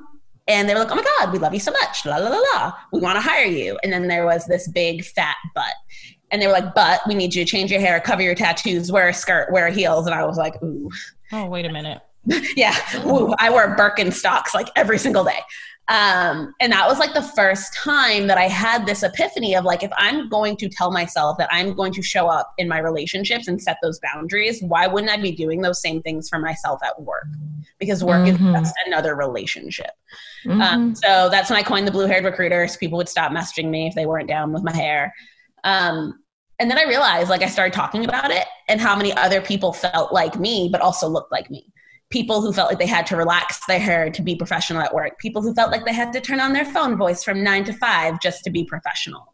and 0.48 0.68
they 0.68 0.74
were 0.74 0.82
like, 0.82 0.92
oh 0.92 0.96
my 0.96 1.06
God, 1.20 1.32
we 1.32 1.40
love 1.40 1.54
you 1.54 1.60
so 1.62 1.72
much. 1.72 2.06
La 2.06 2.18
la 2.18 2.30
la 2.30 2.42
la. 2.54 2.74
We 2.92 3.00
want 3.00 3.16
to 3.16 3.22
hire 3.22 3.46
you. 3.46 3.78
And 3.82 3.92
then 3.92 4.08
there 4.08 4.26
was 4.26 4.46
this 4.46 4.68
big 4.68 5.06
fat 5.06 5.36
butt. 5.56 5.74
And 6.32 6.42
they 6.42 6.48
were 6.48 6.54
like, 6.54 6.76
but 6.76 7.02
we 7.08 7.16
need 7.16 7.34
you 7.34 7.46
to 7.46 7.50
change 7.50 7.72
your 7.72 7.80
hair, 7.80 8.00
cover 8.00 8.22
your 8.22 8.36
tattoos, 8.36 8.92
wear 8.92 9.08
a 9.08 9.14
skirt, 9.14 9.52
wear 9.52 9.70
heels. 9.70 10.06
And 10.06 10.14
I 10.14 10.26
was 10.26 10.38
like, 10.38 10.62
ooh. 10.62 10.90
Oh, 11.32 11.46
wait 11.46 11.66
a 11.66 11.72
minute. 11.72 12.02
yeah. 12.56 12.76
Ooh, 13.06 13.34
I 13.40 13.50
wear 13.50 13.76
Birkenstocks 13.76 14.54
like 14.54 14.70
every 14.76 14.98
single 14.98 15.24
day. 15.24 15.40
Um, 15.90 16.54
and 16.60 16.74
that 16.74 16.86
was 16.86 17.00
like 17.00 17.14
the 17.14 17.22
first 17.22 17.74
time 17.74 18.28
that 18.28 18.38
I 18.38 18.50
had 18.50 18.86
this 18.86 19.04
epiphany 19.04 19.56
of 19.56 19.64
like, 19.64 19.84
if 19.84 19.92
I'm 19.98 20.28
going 20.28 20.58
to 20.58 20.68
tell 20.68 20.92
myself 20.92 21.38
that 21.38 21.48
I'm 21.50 21.74
going 21.74 21.94
to 21.94 22.02
show 22.02 22.28
up 22.28 22.54
in 22.58 22.68
my 22.68 22.80
relationships 22.80 23.48
and 23.48 23.62
set 23.62 23.78
those 23.82 23.98
boundaries, 24.02 24.62
why 24.62 24.88
wouldn't 24.88 25.12
I 25.12 25.16
be 25.16 25.32
doing 25.32 25.62
those 25.62 25.82
same 25.82 26.02
things 26.02 26.28
for 26.28 26.40
myself 26.40 26.82
at 26.84 27.02
work? 27.02 27.28
Because 27.80 28.04
work 28.04 28.28
mm-hmm. 28.28 28.48
is 28.48 28.62
just 28.62 28.76
another 28.86 29.16
relationship. 29.16 29.92
Um, 30.46 30.52
mm-hmm. 30.52 30.62
Um, 30.62 30.96
so 30.96 31.30
that's 31.32 31.50
when 31.50 31.58
I 31.58 31.64
coined 31.64 31.88
the 31.88 31.92
blue 31.92 32.08
haired 32.08 32.26
recruiter. 32.26 32.68
So 32.68 32.78
people 32.78 32.98
would 32.98 33.10
stop 33.10 33.32
messaging 33.32 33.70
me 33.70 33.88
if 33.88 33.96
they 33.96 34.06
weren't 34.06 34.28
down 34.28 34.52
with 34.52 34.64
my 34.64 34.76
hair. 34.76 35.14
Um, 35.64 36.20
and 36.60 36.72
then 36.72 36.78
I 36.78 36.84
realized, 36.84 37.30
like, 37.30 37.44
I 37.44 37.48
started 37.48 37.74
talking 37.74 38.06
about 38.06 38.32
it 38.32 38.46
and 38.68 38.82
how 38.82 38.96
many 38.96 39.14
other 39.14 39.42
people 39.42 39.74
felt 39.74 40.12
like 40.12 40.40
me, 40.40 40.70
but 40.72 40.82
also 40.82 41.08
looked 41.08 41.32
like 41.32 41.50
me 41.52 41.72
people 42.10 42.42
who 42.42 42.54
felt 42.54 42.70
like 42.70 42.80
they 42.80 42.88
had 42.88 43.06
to 43.08 43.18
relax 43.18 43.66
their 43.66 43.80
hair 43.80 44.10
to 44.10 44.22
be 44.22 44.36
professional 44.36 44.82
at 44.82 44.94
work, 44.94 45.20
people 45.20 45.42
who 45.42 45.54
felt 45.54 45.72
like 45.72 45.86
they 45.86 45.94
had 45.94 46.14
to 46.14 46.22
turn 46.22 46.40
on 46.40 46.54
their 46.54 46.66
phone 46.66 46.98
voice 46.98 47.24
from 47.24 47.44
nine 47.44 47.64
to 47.66 47.74
five 47.74 48.20
just 48.22 48.44
to 48.44 48.50
be 48.50 48.64
professional. 48.64 49.28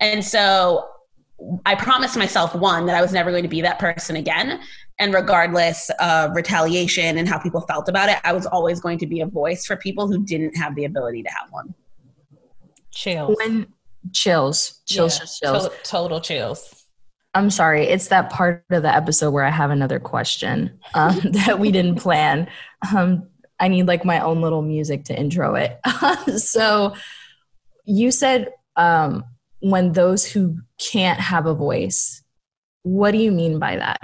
And 0.00 0.22
so 0.24 0.86
I 1.64 1.74
promised 1.74 2.16
myself, 2.16 2.54
one, 2.54 2.86
that 2.86 2.96
I 2.96 3.00
was 3.00 3.12
never 3.12 3.30
going 3.30 3.42
to 3.42 3.48
be 3.48 3.62
that 3.62 3.78
person 3.78 4.16
again. 4.16 4.60
And 4.98 5.14
regardless 5.14 5.90
of 5.98 6.36
retaliation 6.36 7.18
and 7.18 7.28
how 7.28 7.38
people 7.38 7.62
felt 7.62 7.88
about 7.88 8.08
it, 8.08 8.18
I 8.22 8.32
was 8.32 8.46
always 8.46 8.80
going 8.80 8.98
to 8.98 9.06
be 9.06 9.20
a 9.20 9.26
voice 9.26 9.64
for 9.66 9.76
people 9.76 10.06
who 10.06 10.24
didn't 10.24 10.56
have 10.56 10.74
the 10.74 10.84
ability 10.84 11.22
to 11.22 11.30
have 11.30 11.50
one. 11.50 11.74
Chills. 12.90 13.36
When 13.38 13.66
chills, 14.12 14.80
chills, 14.86 15.18
yeah, 15.42 15.50
chills. 15.50 15.68
To- 15.68 15.74
total 15.82 16.20
chills. 16.20 16.84
I'm 17.34 17.50
sorry. 17.50 17.86
It's 17.86 18.08
that 18.08 18.30
part 18.30 18.64
of 18.70 18.82
the 18.82 18.94
episode 18.94 19.32
where 19.32 19.44
I 19.44 19.50
have 19.50 19.70
another 19.70 19.98
question 19.98 20.78
um, 20.94 21.20
that 21.24 21.58
we 21.58 21.72
didn't 21.72 21.96
plan. 21.96 22.48
Um, 22.94 23.28
I 23.58 23.68
need 23.68 23.86
like 23.86 24.04
my 24.04 24.20
own 24.20 24.40
little 24.40 24.62
music 24.62 25.04
to 25.04 25.18
intro 25.18 25.56
it. 25.56 25.78
so 26.38 26.94
you 27.84 28.10
said 28.10 28.52
um, 28.76 29.24
when 29.60 29.92
those 29.92 30.24
who 30.24 30.58
can't 30.78 31.20
have 31.20 31.46
a 31.46 31.54
voice, 31.54 32.22
what 32.82 33.10
do 33.10 33.18
you 33.18 33.32
mean 33.32 33.58
by 33.58 33.76
that? 33.76 34.00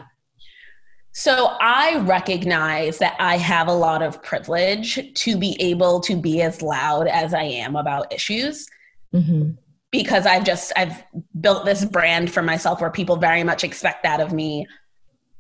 So 1.13 1.57
I 1.61 1.99
recognize 1.99 2.99
that 2.99 3.17
I 3.19 3.37
have 3.37 3.69
a 3.69 3.73
lot 3.73 4.01
of 4.01 4.23
privilege 4.23 5.13
to 5.13 5.37
be 5.37 5.57
able 5.61 6.01
to 6.01 6.17
be 6.17 6.41
as 6.41 6.63
loud 6.63 7.09
as 7.09 7.35
I 7.35 7.43
am 7.43 7.77
about 7.77 8.13
issues. 8.13 8.69
Mm-hmm 9.15 9.51
because 9.91 10.27
I've 10.27 10.45
just 10.45 10.73
I've 10.77 11.03
built 11.41 11.65
this 11.65 11.85
brand 11.85 12.33
for 12.33 12.43
myself 12.43 12.81
where 12.81 12.91
people 12.91 13.17
very 13.17 13.43
much 13.43 13.65
expect 13.65 14.03
that 14.05 14.21
of 14.21 14.33
me. 14.33 14.67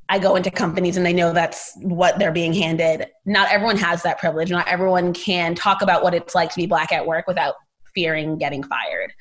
I 0.08 0.18
go 0.18 0.34
into 0.34 0.50
companies 0.50 0.96
and 0.96 1.06
they 1.06 1.12
know 1.12 1.32
that's 1.32 1.72
what 1.76 2.18
they're 2.18 2.32
being 2.32 2.52
handed. 2.52 3.06
Not 3.26 3.52
everyone 3.52 3.76
has 3.76 4.02
that 4.02 4.18
privilege. 4.18 4.50
Not 4.50 4.66
everyone 4.66 5.12
can 5.12 5.54
talk 5.54 5.82
about 5.82 6.02
what 6.02 6.14
it's 6.14 6.34
like 6.34 6.50
to 6.50 6.56
be 6.56 6.66
black 6.66 6.90
at 6.90 7.06
work 7.06 7.28
without 7.28 7.54
fearing 7.94 8.36
getting 8.36 8.64
fired. 8.64 9.12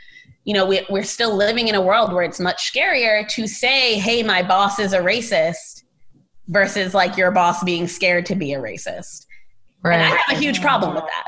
You 0.45 0.55
know, 0.55 0.65
we, 0.65 0.83
we're 0.89 1.03
still 1.03 1.35
living 1.35 1.67
in 1.67 1.75
a 1.75 1.81
world 1.81 2.11
where 2.11 2.23
it's 2.23 2.39
much 2.39 2.73
scarier 2.73 3.27
to 3.29 3.45
say, 3.45 3.99
hey, 3.99 4.23
my 4.23 4.41
boss 4.41 4.79
is 4.79 4.93
a 4.93 4.99
racist 4.99 5.83
versus 6.47 6.95
like 6.95 7.17
your 7.17 7.29
boss 7.29 7.63
being 7.63 7.87
scared 7.87 8.25
to 8.25 8.35
be 8.35 8.53
a 8.53 8.59
racist. 8.59 9.27
Right. 9.83 9.93
And 9.95 10.01
I 10.01 10.15
have 10.15 10.37
a 10.37 10.39
huge 10.39 10.59
problem 10.59 10.95
with 10.95 11.03
that. 11.03 11.27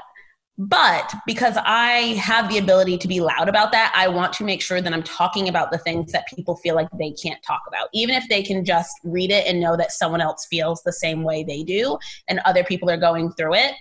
But 0.57 1.13
because 1.25 1.57
I 1.57 2.19
have 2.21 2.49
the 2.49 2.57
ability 2.57 2.97
to 2.99 3.07
be 3.07 3.19
loud 3.19 3.49
about 3.49 3.71
that, 3.71 3.91
I 3.95 4.07
want 4.07 4.33
to 4.33 4.43
make 4.43 4.61
sure 4.61 4.81
that 4.81 4.93
I'm 4.93 5.03
talking 5.03 5.49
about 5.49 5.71
the 5.71 5.77
things 5.79 6.11
that 6.11 6.27
people 6.27 6.57
feel 6.57 6.75
like 6.75 6.87
they 6.99 7.11
can't 7.11 7.41
talk 7.41 7.61
about. 7.67 7.89
Even 7.93 8.15
if 8.15 8.27
they 8.29 8.43
can 8.43 8.63
just 8.63 8.91
read 9.03 9.31
it 9.31 9.47
and 9.47 9.59
know 9.59 9.75
that 9.77 9.91
someone 9.91 10.21
else 10.21 10.45
feels 10.49 10.83
the 10.83 10.93
same 10.93 11.23
way 11.23 11.43
they 11.43 11.63
do 11.63 11.97
and 12.27 12.41
other 12.45 12.63
people 12.63 12.89
are 12.89 12.97
going 12.97 13.31
through 13.31 13.55
it, 13.55 13.73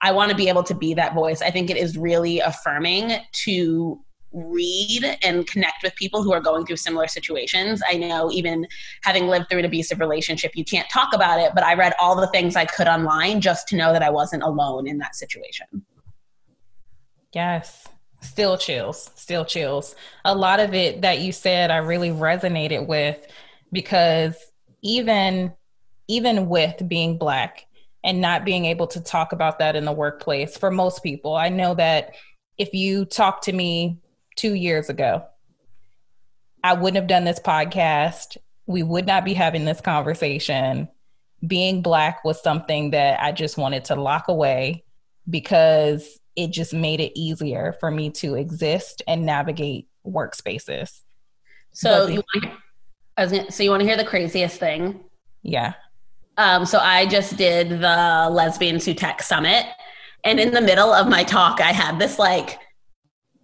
I 0.00 0.12
want 0.12 0.30
to 0.30 0.36
be 0.36 0.48
able 0.48 0.62
to 0.64 0.74
be 0.74 0.94
that 0.94 1.14
voice. 1.14 1.42
I 1.42 1.50
think 1.50 1.70
it 1.70 1.76
is 1.76 1.98
really 1.98 2.40
affirming 2.40 3.18
to 3.44 4.00
read 4.32 5.18
and 5.22 5.46
connect 5.46 5.82
with 5.82 5.94
people 5.96 6.22
who 6.22 6.32
are 6.32 6.40
going 6.40 6.64
through 6.64 6.76
similar 6.76 7.06
situations. 7.06 7.82
I 7.86 7.94
know 7.94 8.30
even 8.30 8.66
having 9.02 9.28
lived 9.28 9.50
through 9.50 9.60
an 9.60 9.64
abusive 9.64 10.00
relationship, 10.00 10.52
you 10.54 10.64
can't 10.64 10.88
talk 10.88 11.12
about 11.12 11.40
it, 11.40 11.52
but 11.54 11.62
I 11.62 11.74
read 11.74 11.92
all 12.00 12.16
the 12.16 12.26
things 12.28 12.56
I 12.56 12.64
could 12.64 12.88
online 12.88 13.40
just 13.40 13.68
to 13.68 13.76
know 13.76 13.92
that 13.92 14.02
I 14.02 14.10
wasn't 14.10 14.42
alone 14.42 14.88
in 14.88 14.98
that 14.98 15.14
situation. 15.14 15.84
Yes. 17.32 17.88
Still 18.20 18.56
chills, 18.56 19.10
still 19.16 19.44
chills. 19.44 19.96
A 20.24 20.34
lot 20.34 20.60
of 20.60 20.74
it 20.74 21.02
that 21.02 21.20
you 21.20 21.32
said 21.32 21.70
I 21.70 21.78
really 21.78 22.10
resonated 22.10 22.86
with 22.86 23.26
because 23.72 24.36
even 24.82 25.52
even 26.08 26.48
with 26.48 26.86
being 26.88 27.18
black 27.18 27.66
and 28.04 28.20
not 28.20 28.44
being 28.44 28.64
able 28.66 28.86
to 28.88 29.00
talk 29.00 29.32
about 29.32 29.58
that 29.58 29.76
in 29.76 29.84
the 29.84 29.92
workplace 29.92 30.56
for 30.56 30.70
most 30.70 31.02
people. 31.02 31.34
I 31.34 31.48
know 31.48 31.74
that 31.74 32.14
if 32.58 32.74
you 32.74 33.04
talked 33.04 33.44
to 33.44 33.52
me 33.52 33.98
2 34.36 34.54
years 34.54 34.88
ago, 34.88 35.24
I 36.64 36.74
wouldn't 36.74 36.96
have 36.96 37.06
done 37.06 37.24
this 37.24 37.40
podcast. 37.40 38.36
We 38.66 38.82
would 38.82 39.06
not 39.06 39.24
be 39.24 39.34
having 39.34 39.64
this 39.64 39.80
conversation. 39.80 40.88
Being 41.46 41.82
black 41.82 42.24
was 42.24 42.42
something 42.42 42.90
that 42.90 43.22
I 43.22 43.32
just 43.32 43.56
wanted 43.56 43.86
to 43.86 43.96
lock 43.96 44.28
away 44.28 44.84
because 45.28 46.20
it 46.36 46.50
just 46.50 46.72
made 46.72 47.00
it 47.00 47.18
easier 47.18 47.76
for 47.80 47.90
me 47.90 48.10
to 48.10 48.34
exist 48.34 49.02
and 49.06 49.26
navigate 49.26 49.88
workspaces. 50.06 51.00
So 51.72 52.06
you 52.06 52.22
want, 52.34 52.54
I 53.16 53.22
was 53.22 53.32
gonna, 53.32 53.50
so 53.50 53.62
you 53.62 53.70
want 53.70 53.80
to 53.80 53.86
hear 53.86 53.96
the 53.96 54.04
craziest 54.04 54.58
thing? 54.58 55.00
Yeah. 55.42 55.74
Um, 56.36 56.64
so 56.64 56.78
I 56.78 57.06
just 57.06 57.36
did 57.36 57.70
the 57.70 58.28
Lesbians 58.30 58.86
Who 58.86 58.94
Tech 58.94 59.22
Summit, 59.22 59.66
and 60.24 60.40
in 60.40 60.52
the 60.52 60.60
middle 60.60 60.92
of 60.92 61.08
my 61.08 61.24
talk, 61.24 61.60
I 61.60 61.72
had 61.72 61.98
this 61.98 62.18
like 62.18 62.58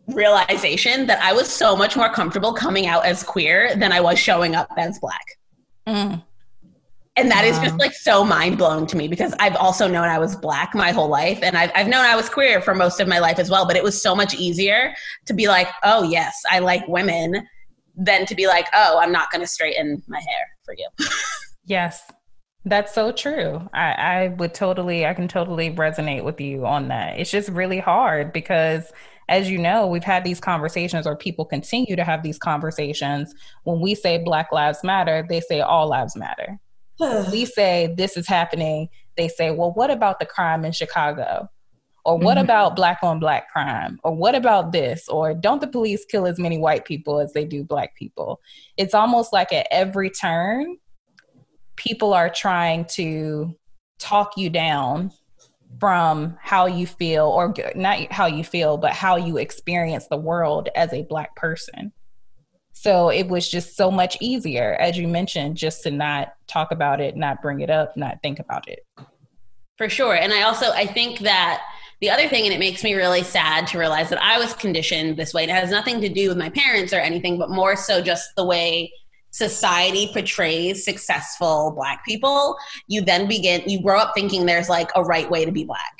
realization 0.06 1.06
that 1.06 1.20
I 1.22 1.32
was 1.32 1.48
so 1.48 1.76
much 1.76 1.96
more 1.96 2.10
comfortable 2.10 2.52
coming 2.52 2.86
out 2.86 3.04
as 3.04 3.22
queer 3.22 3.76
than 3.76 3.92
I 3.92 4.00
was 4.00 4.18
showing 4.18 4.54
up 4.54 4.72
as 4.78 4.98
black. 4.98 5.24
Mm. 5.86 6.24
And 7.18 7.32
that 7.32 7.44
is 7.44 7.58
just 7.58 7.76
like 7.80 7.94
so 7.94 8.22
mind 8.22 8.58
blowing 8.58 8.86
to 8.86 8.96
me 8.96 9.08
because 9.08 9.34
I've 9.40 9.56
also 9.56 9.88
known 9.88 10.04
I 10.04 10.20
was 10.20 10.36
black 10.36 10.72
my 10.72 10.92
whole 10.92 11.08
life. 11.08 11.40
And 11.42 11.56
I've, 11.56 11.72
I've 11.74 11.88
known 11.88 12.04
I 12.04 12.14
was 12.14 12.28
queer 12.28 12.60
for 12.60 12.76
most 12.76 13.00
of 13.00 13.08
my 13.08 13.18
life 13.18 13.40
as 13.40 13.50
well. 13.50 13.66
But 13.66 13.74
it 13.74 13.82
was 13.82 14.00
so 14.00 14.14
much 14.14 14.34
easier 14.34 14.94
to 15.26 15.34
be 15.34 15.48
like, 15.48 15.66
oh, 15.82 16.04
yes, 16.04 16.40
I 16.48 16.60
like 16.60 16.86
women 16.86 17.44
than 17.96 18.24
to 18.26 18.36
be 18.36 18.46
like, 18.46 18.68
oh, 18.72 19.00
I'm 19.02 19.10
not 19.10 19.32
going 19.32 19.40
to 19.40 19.48
straighten 19.48 20.00
my 20.06 20.20
hair 20.20 20.48
for 20.64 20.76
you. 20.78 20.88
yes. 21.66 22.08
That's 22.64 22.94
so 22.94 23.10
true. 23.10 23.68
I, 23.74 23.90
I 23.92 24.28
would 24.38 24.54
totally, 24.54 25.04
I 25.04 25.12
can 25.12 25.26
totally 25.26 25.72
resonate 25.72 26.22
with 26.22 26.40
you 26.40 26.66
on 26.66 26.86
that. 26.86 27.18
It's 27.18 27.32
just 27.32 27.48
really 27.48 27.80
hard 27.80 28.32
because 28.32 28.92
as 29.28 29.50
you 29.50 29.58
know, 29.58 29.88
we've 29.88 30.04
had 30.04 30.22
these 30.22 30.40
conversations, 30.40 31.06
or 31.06 31.14
people 31.14 31.44
continue 31.44 31.96
to 31.96 32.04
have 32.04 32.22
these 32.22 32.38
conversations. 32.38 33.34
When 33.64 33.78
we 33.80 33.94
say 33.94 34.18
Black 34.18 34.52
Lives 34.52 34.82
Matter, 34.82 35.26
they 35.28 35.40
say 35.40 35.60
all 35.60 35.88
lives 35.88 36.16
matter 36.16 36.58
we 37.32 37.44
say 37.56 37.94
this 37.96 38.16
is 38.16 38.26
happening, 38.26 38.88
they 39.16 39.28
say, 39.28 39.50
well, 39.50 39.72
what 39.72 39.90
about 39.90 40.20
the 40.20 40.26
crime 40.26 40.64
in 40.64 40.72
Chicago? 40.72 41.48
Or 42.04 42.16
what 42.16 42.36
mm-hmm. 42.36 42.44
about 42.44 42.76
black 42.76 43.00
on 43.02 43.20
black 43.20 43.50
crime? 43.50 43.98
Or 44.02 44.14
what 44.14 44.34
about 44.34 44.72
this? 44.72 45.08
Or 45.08 45.34
don't 45.34 45.60
the 45.60 45.66
police 45.66 46.04
kill 46.04 46.26
as 46.26 46.38
many 46.38 46.56
white 46.56 46.84
people 46.84 47.20
as 47.20 47.32
they 47.32 47.44
do 47.44 47.64
black 47.64 47.94
people? 47.96 48.40
It's 48.76 48.94
almost 48.94 49.32
like 49.32 49.52
at 49.52 49.66
every 49.70 50.08
turn, 50.08 50.78
people 51.76 52.14
are 52.14 52.30
trying 52.30 52.86
to 52.92 53.54
talk 53.98 54.36
you 54.36 54.48
down 54.48 55.10
from 55.80 56.36
how 56.40 56.66
you 56.66 56.86
feel, 56.86 57.26
or 57.26 57.54
not 57.74 58.10
how 58.10 58.26
you 58.26 58.42
feel, 58.42 58.76
but 58.76 58.92
how 58.92 59.16
you 59.16 59.36
experience 59.36 60.06
the 60.08 60.16
world 60.16 60.68
as 60.74 60.92
a 60.92 61.02
Black 61.02 61.36
person. 61.36 61.92
So 62.80 63.08
it 63.08 63.26
was 63.26 63.48
just 63.48 63.76
so 63.76 63.90
much 63.90 64.16
easier, 64.20 64.76
as 64.78 64.96
you 64.96 65.08
mentioned, 65.08 65.56
just 65.56 65.82
to 65.82 65.90
not 65.90 66.34
talk 66.46 66.70
about 66.70 67.00
it, 67.00 67.16
not 67.16 67.42
bring 67.42 67.58
it 67.58 67.70
up, 67.70 67.96
not 67.96 68.22
think 68.22 68.38
about 68.38 68.68
it. 68.68 68.86
For 69.76 69.88
sure. 69.88 70.14
And 70.14 70.32
I 70.32 70.42
also, 70.42 70.70
I 70.70 70.86
think 70.86 71.18
that 71.20 71.60
the 72.00 72.08
other 72.08 72.28
thing, 72.28 72.44
and 72.44 72.54
it 72.54 72.60
makes 72.60 72.84
me 72.84 72.94
really 72.94 73.24
sad 73.24 73.66
to 73.68 73.78
realize 73.78 74.10
that 74.10 74.22
I 74.22 74.38
was 74.38 74.54
conditioned 74.54 75.16
this 75.16 75.34
way. 75.34 75.42
It 75.42 75.50
has 75.50 75.70
nothing 75.72 76.00
to 76.02 76.08
do 76.08 76.28
with 76.28 76.38
my 76.38 76.50
parents 76.50 76.92
or 76.92 77.00
anything, 77.00 77.36
but 77.36 77.50
more 77.50 77.74
so 77.74 78.00
just 78.00 78.28
the 78.36 78.44
way 78.44 78.92
society 79.32 80.10
portrays 80.12 80.84
successful 80.84 81.72
black 81.74 82.04
people, 82.04 82.56
you 82.86 83.00
then 83.00 83.26
begin, 83.26 83.60
you 83.66 83.82
grow 83.82 83.98
up 83.98 84.12
thinking 84.14 84.46
there's 84.46 84.68
like 84.68 84.90
a 84.94 85.02
right 85.02 85.28
way 85.28 85.44
to 85.44 85.50
be 85.50 85.64
black. 85.64 85.94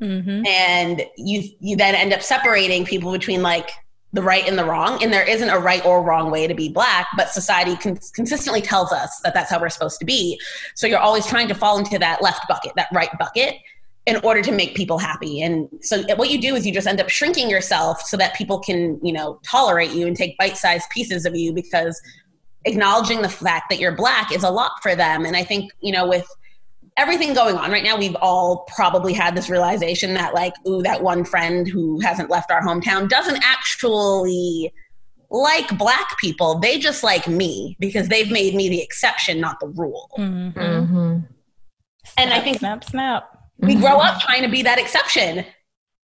Mm-hmm. 0.00 0.44
And 0.44 1.02
you 1.16 1.48
you 1.60 1.76
then 1.76 1.94
end 1.94 2.12
up 2.12 2.22
separating 2.22 2.84
people 2.84 3.12
between 3.12 3.42
like 3.42 3.70
the 4.12 4.22
right 4.22 4.46
and 4.48 4.58
the 4.58 4.64
wrong, 4.64 5.02
and 5.02 5.12
there 5.12 5.28
isn't 5.28 5.50
a 5.50 5.58
right 5.58 5.84
or 5.84 6.02
wrong 6.02 6.30
way 6.30 6.46
to 6.46 6.54
be 6.54 6.68
black, 6.68 7.06
but 7.16 7.30
society 7.30 7.76
con- 7.76 7.98
consistently 8.14 8.60
tells 8.60 8.92
us 8.92 9.20
that 9.22 9.34
that's 9.34 9.50
how 9.50 9.60
we're 9.60 9.68
supposed 9.68 10.00
to 10.00 10.04
be. 10.04 10.40
So 10.74 10.86
you're 10.86 10.98
always 10.98 11.26
trying 11.26 11.48
to 11.48 11.54
fall 11.54 11.78
into 11.78 11.98
that 11.98 12.20
left 12.22 12.48
bucket, 12.48 12.72
that 12.76 12.88
right 12.92 13.10
bucket, 13.18 13.56
in 14.06 14.16
order 14.24 14.42
to 14.42 14.50
make 14.50 14.74
people 14.74 14.98
happy. 14.98 15.42
And 15.42 15.68
so 15.82 16.02
what 16.16 16.30
you 16.30 16.40
do 16.40 16.56
is 16.56 16.66
you 16.66 16.72
just 16.72 16.88
end 16.88 17.00
up 17.00 17.08
shrinking 17.08 17.48
yourself 17.50 18.02
so 18.02 18.16
that 18.16 18.34
people 18.34 18.58
can, 18.58 18.98
you 19.02 19.12
know, 19.12 19.38
tolerate 19.44 19.92
you 19.92 20.06
and 20.06 20.16
take 20.16 20.36
bite-sized 20.38 20.88
pieces 20.90 21.24
of 21.26 21.36
you 21.36 21.52
because 21.52 22.00
acknowledging 22.64 23.22
the 23.22 23.28
fact 23.28 23.66
that 23.70 23.78
you're 23.78 23.94
black 23.94 24.32
is 24.32 24.42
a 24.42 24.50
lot 24.50 24.72
for 24.82 24.96
them. 24.96 25.24
And 25.24 25.36
I 25.36 25.44
think, 25.44 25.70
you 25.80 25.92
know, 25.92 26.08
with 26.08 26.26
everything 27.00 27.34
going 27.34 27.56
on 27.56 27.70
right 27.72 27.82
now, 27.82 27.96
we've 27.96 28.16
all 28.20 28.64
probably 28.74 29.12
had 29.12 29.34
this 29.34 29.48
realization 29.48 30.14
that, 30.14 30.34
like, 30.34 30.52
ooh, 30.68 30.82
that 30.82 31.02
one 31.02 31.24
friend 31.24 31.66
who 31.66 31.98
hasn't 32.00 32.30
left 32.30 32.50
our 32.50 32.60
hometown 32.60 33.08
doesn't 33.08 33.42
actually 33.42 34.72
like 35.30 35.76
black 35.78 36.18
people. 36.18 36.58
They 36.58 36.78
just 36.78 37.02
like 37.02 37.26
me 37.26 37.76
because 37.80 38.08
they've 38.08 38.30
made 38.30 38.54
me 38.54 38.68
the 38.68 38.82
exception, 38.82 39.40
not 39.40 39.58
the 39.60 39.68
rule. 39.68 40.10
Mm-hmm. 40.18 40.58
Mm-hmm. 40.58 41.18
And 42.16 42.32
I 42.32 42.40
think 42.40 42.58
snap, 42.58 42.84
snap. 42.84 43.36
We 43.58 43.74
grow 43.74 43.98
up 43.98 44.20
trying 44.20 44.42
to 44.42 44.48
be 44.48 44.62
that 44.62 44.78
exception 44.78 45.44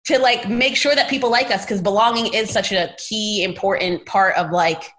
to 0.07 0.19
like 0.19 0.49
make 0.49 0.77
sure 0.77 0.95
that 0.95 1.11
people 1.11 1.31
like 1.31 1.51
us 1.51 1.65
because 1.65 1.81
belonging 1.81 2.33
is 2.33 2.51
such 2.51 2.71
a 2.71 2.95
key 3.09 3.43
important 3.43 4.07
part 4.07 4.37
of 4.37 4.51
like 4.51 4.93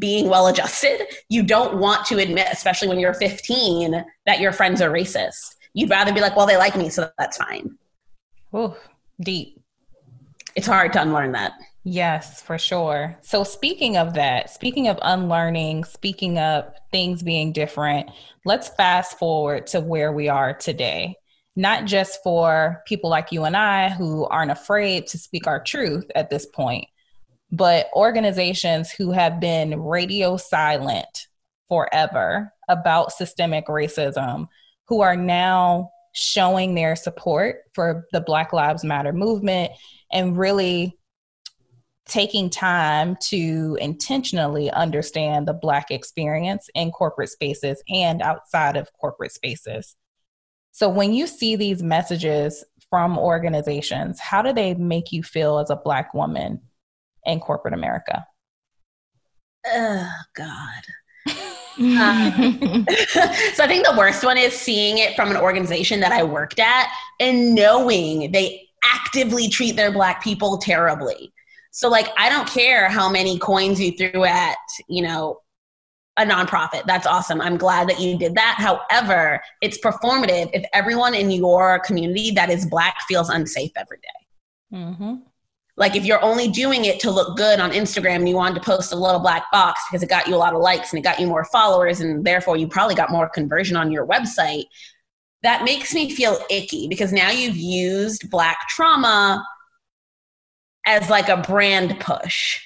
being 0.00 0.28
well 0.28 0.48
adjusted, 0.48 1.06
you 1.28 1.44
don't 1.44 1.76
want 1.76 2.06
to 2.06 2.18
admit, 2.18 2.48
especially 2.50 2.88
when 2.88 2.98
you're 2.98 3.14
15, 3.14 4.04
that 4.26 4.40
your 4.40 4.52
friends 4.52 4.80
are 4.80 4.90
racist. 4.90 5.54
You'd 5.74 5.90
rather 5.90 6.12
be 6.12 6.20
like, 6.20 6.34
well, 6.34 6.46
they 6.46 6.56
like 6.56 6.76
me, 6.76 6.88
so 6.88 7.10
that's 7.18 7.36
fine. 7.36 7.78
Oh, 8.52 8.76
deep. 9.20 9.62
It's 10.56 10.66
hard 10.66 10.92
to 10.94 11.02
unlearn 11.02 11.32
that. 11.32 11.52
Yes, 11.84 12.42
for 12.42 12.58
sure. 12.58 13.16
So, 13.22 13.44
speaking 13.44 13.96
of 13.96 14.14
that, 14.14 14.50
speaking 14.50 14.88
of 14.88 14.98
unlearning, 15.00 15.84
speaking 15.84 16.38
of 16.38 16.74
things 16.90 17.22
being 17.22 17.52
different, 17.52 18.10
let's 18.44 18.68
fast 18.68 19.18
forward 19.18 19.66
to 19.68 19.80
where 19.80 20.12
we 20.12 20.28
are 20.28 20.52
today. 20.52 21.14
Not 21.56 21.86
just 21.86 22.22
for 22.22 22.82
people 22.86 23.08
like 23.08 23.32
you 23.32 23.44
and 23.44 23.56
I 23.56 23.88
who 23.88 24.26
aren't 24.26 24.50
afraid 24.50 25.06
to 25.08 25.18
speak 25.18 25.46
our 25.46 25.62
truth 25.62 26.10
at 26.14 26.30
this 26.30 26.46
point, 26.46 26.86
but 27.52 27.88
organizations 27.94 28.90
who 28.90 29.12
have 29.12 29.40
been 29.40 29.80
radio 29.80 30.36
silent 30.36 31.28
forever 31.68 32.52
about 32.68 33.12
systemic 33.12 33.66
racism, 33.66 34.46
who 34.86 35.00
are 35.00 35.16
now 35.16 35.90
showing 36.12 36.74
their 36.74 36.96
support 36.96 37.58
for 37.72 38.06
the 38.12 38.20
Black 38.20 38.52
Lives 38.52 38.84
Matter 38.84 39.12
movement 39.12 39.72
and 40.12 40.36
really 40.36 40.96
taking 42.06 42.50
time 42.50 43.16
to 43.20 43.78
intentionally 43.80 44.70
understand 44.70 45.46
the 45.46 45.52
Black 45.52 45.90
experience 45.90 46.68
in 46.74 46.90
corporate 46.90 47.30
spaces 47.30 47.82
and 47.88 48.20
outside 48.20 48.76
of 48.76 48.88
corporate 49.00 49.32
spaces. 49.32 49.96
So, 50.72 50.88
when 50.88 51.12
you 51.12 51.26
see 51.26 51.56
these 51.56 51.82
messages 51.82 52.64
from 52.90 53.18
organizations, 53.18 54.18
how 54.18 54.42
do 54.42 54.52
they 54.52 54.74
make 54.74 55.12
you 55.12 55.22
feel 55.22 55.58
as 55.58 55.70
a 55.70 55.76
Black 55.76 56.14
woman 56.14 56.60
in 57.24 57.40
corporate 57.40 57.74
America? 57.74 58.24
Oh, 59.66 60.10
God. 60.34 60.82
um, 61.78 62.86
so 63.54 63.64
I 63.64 63.66
think 63.66 63.86
the 63.86 63.94
worst 63.96 64.24
one 64.24 64.38
is 64.38 64.54
seeing 64.54 64.98
it 64.98 65.14
from 65.14 65.30
an 65.30 65.36
organization 65.36 66.00
that 66.00 66.12
I 66.12 66.22
worked 66.22 66.58
at 66.58 66.88
and 67.18 67.54
knowing 67.54 68.32
they 68.32 68.68
actively 68.84 69.48
treat 69.48 69.76
their 69.76 69.92
black 69.92 70.22
people 70.22 70.58
terribly. 70.58 71.32
So 71.72 71.88
like 71.88 72.08
I 72.16 72.28
don't 72.28 72.48
care 72.48 72.88
how 72.88 73.10
many 73.10 73.38
coins 73.38 73.80
you 73.80 73.92
threw 73.92 74.24
at, 74.24 74.56
you 74.88 75.02
know, 75.02 75.40
a 76.16 76.24
nonprofit. 76.24 76.84
That's 76.86 77.06
awesome. 77.06 77.40
I'm 77.40 77.56
glad 77.56 77.88
that 77.88 78.00
you 78.00 78.18
did 78.18 78.34
that. 78.34 78.56
However, 78.58 79.40
it's 79.62 79.78
performative 79.78 80.50
if 80.52 80.64
everyone 80.74 81.14
in 81.14 81.30
your 81.30 81.78
community 81.80 82.32
that 82.32 82.50
is 82.50 82.66
black 82.66 82.96
feels 83.08 83.30
unsafe 83.30 83.70
every 83.76 83.98
day. 83.98 84.76
Mm-hmm. 84.76 85.14
Like 85.80 85.96
if 85.96 86.04
you're 86.04 86.22
only 86.22 86.46
doing 86.46 86.84
it 86.84 87.00
to 87.00 87.10
look 87.10 87.38
good 87.38 87.58
on 87.58 87.70
Instagram 87.70 88.16
and 88.16 88.28
you 88.28 88.36
wanted 88.36 88.56
to 88.56 88.60
post 88.60 88.92
a 88.92 88.96
little 88.96 89.18
black 89.18 89.50
box 89.50 89.80
because 89.88 90.02
it 90.02 90.10
got 90.10 90.28
you 90.28 90.34
a 90.34 90.36
lot 90.36 90.54
of 90.54 90.60
likes 90.60 90.92
and 90.92 90.98
it 90.98 91.02
got 91.02 91.18
you 91.18 91.26
more 91.26 91.46
followers 91.46 92.00
and 92.00 92.22
therefore 92.22 92.58
you 92.58 92.68
probably 92.68 92.94
got 92.94 93.10
more 93.10 93.30
conversion 93.30 93.78
on 93.78 93.90
your 93.90 94.06
website, 94.06 94.64
that 95.42 95.64
makes 95.64 95.94
me 95.94 96.10
feel 96.10 96.38
icky 96.50 96.86
because 96.86 97.14
now 97.14 97.30
you've 97.30 97.56
used 97.56 98.28
black 98.30 98.68
trauma 98.68 99.42
as 100.84 101.08
like 101.08 101.30
a 101.30 101.38
brand 101.38 101.98
push. 101.98 102.60